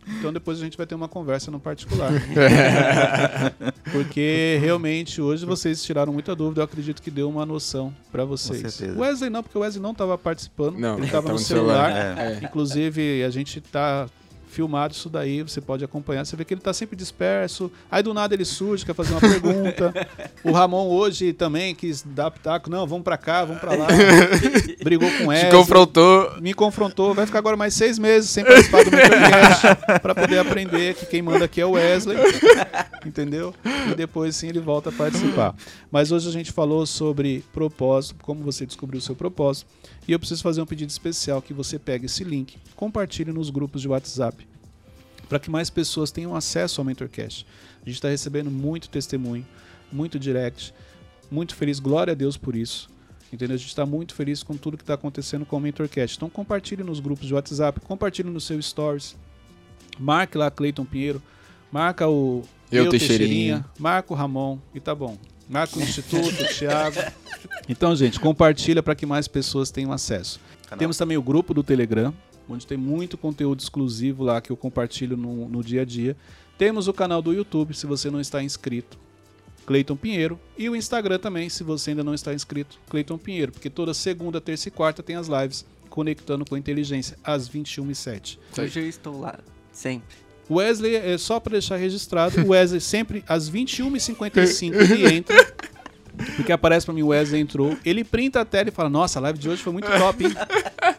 [0.07, 2.11] então depois a gente vai ter uma conversa no particular.
[3.93, 8.61] Porque realmente hoje vocês tiraram muita dúvida, eu acredito que deu uma noção para vocês.
[8.75, 8.99] certeza.
[8.99, 11.45] O Wesley não, porque o Wesley não estava participando, Não, ele estava tava no no
[11.45, 11.93] celular.
[11.93, 12.19] celular.
[12.19, 12.41] É.
[12.45, 14.09] Inclusive, a gente tá
[14.57, 16.25] filmado isso daí, você pode acompanhar.
[16.25, 17.71] Você vê que ele tá sempre disperso.
[17.91, 19.93] Aí do nada ele surge, quer fazer uma pergunta.
[20.43, 22.71] o Ramon hoje também quis dar pitaco.
[22.71, 23.89] Não, vamos pra cá, vamos pra lá.
[24.83, 25.51] Brigou com ela.
[25.51, 26.41] confrontou.
[26.41, 27.13] Me confrontou.
[27.13, 31.21] Vai ficar agora mais seis meses sem participar do Mentorcast pra poder aprender que quem
[31.21, 32.17] manda aqui é o Wesley.
[33.05, 33.55] Entendeu?
[33.91, 35.55] E depois sim ele volta a participar.
[35.91, 39.67] Mas hoje a gente falou sobre propósito, como você descobriu o seu propósito.
[40.09, 43.83] E eu preciso fazer um pedido especial que você pegue esse link, compartilhe nos grupos
[43.83, 44.46] de WhatsApp,
[45.29, 47.47] para que mais pessoas tenham acesso ao Mentorcast.
[47.83, 49.47] A gente está recebendo muito testemunho,
[49.93, 50.73] muito direct,
[51.31, 52.89] muito feliz, glória a Deus por isso.
[53.33, 53.55] Entendeu?
[53.55, 56.17] A gente está muito feliz com tudo que está acontecendo com o Mentorcast.
[56.17, 59.17] Então compartilhe nos grupos de WhatsApp, compartilhe no seu stories,
[59.99, 61.21] marque lá Cleiton Pinheiro,
[61.71, 63.65] marca o Eu, Teixeirinha.
[63.79, 65.19] marca o Ramon e tá bom.
[65.49, 66.99] Marca o Instituto, o Thiago.
[67.69, 70.41] Então, gente, compartilha para que mais pessoas tenham acesso.
[70.67, 70.79] Canal.
[70.79, 72.13] Temos também o grupo do Telegram,
[72.49, 76.17] onde tem muito conteúdo exclusivo lá que eu compartilho no, no dia a dia.
[76.59, 78.99] Temos o canal do YouTube, se você não está inscrito,
[79.67, 80.39] Cleiton Pinheiro.
[80.57, 83.53] E o Instagram também, se você ainda não está inscrito, Cleiton Pinheiro.
[83.53, 88.39] Porque toda segunda, terça e quarta tem as lives conectando com a inteligência, às 21h07.
[88.59, 89.39] Hoje eu estou lá,
[89.73, 90.17] sempre.
[90.49, 95.55] Wesley, é só para deixar registrado, o Wesley sempre às 21h55 ele entra.
[96.35, 99.23] Porque aparece pra mim, o Wesley entrou, ele printa a tela e fala: Nossa, a
[99.23, 100.33] live de hoje foi muito top, hein?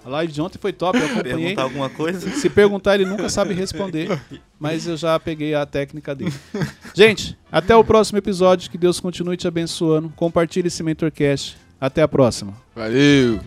[0.08, 1.36] A live de ontem foi top, eu acompanhei.
[1.36, 2.30] Perguntar alguma coisa?
[2.30, 4.18] Se perguntar, ele nunca sabe responder,
[4.58, 6.34] mas eu já peguei a técnica dele.
[6.96, 10.08] Gente, até o próximo episódio, que Deus continue te abençoando.
[10.16, 11.58] Compartilhe esse Mentorcast.
[11.78, 12.54] Até a próxima.
[12.74, 13.42] Valeu.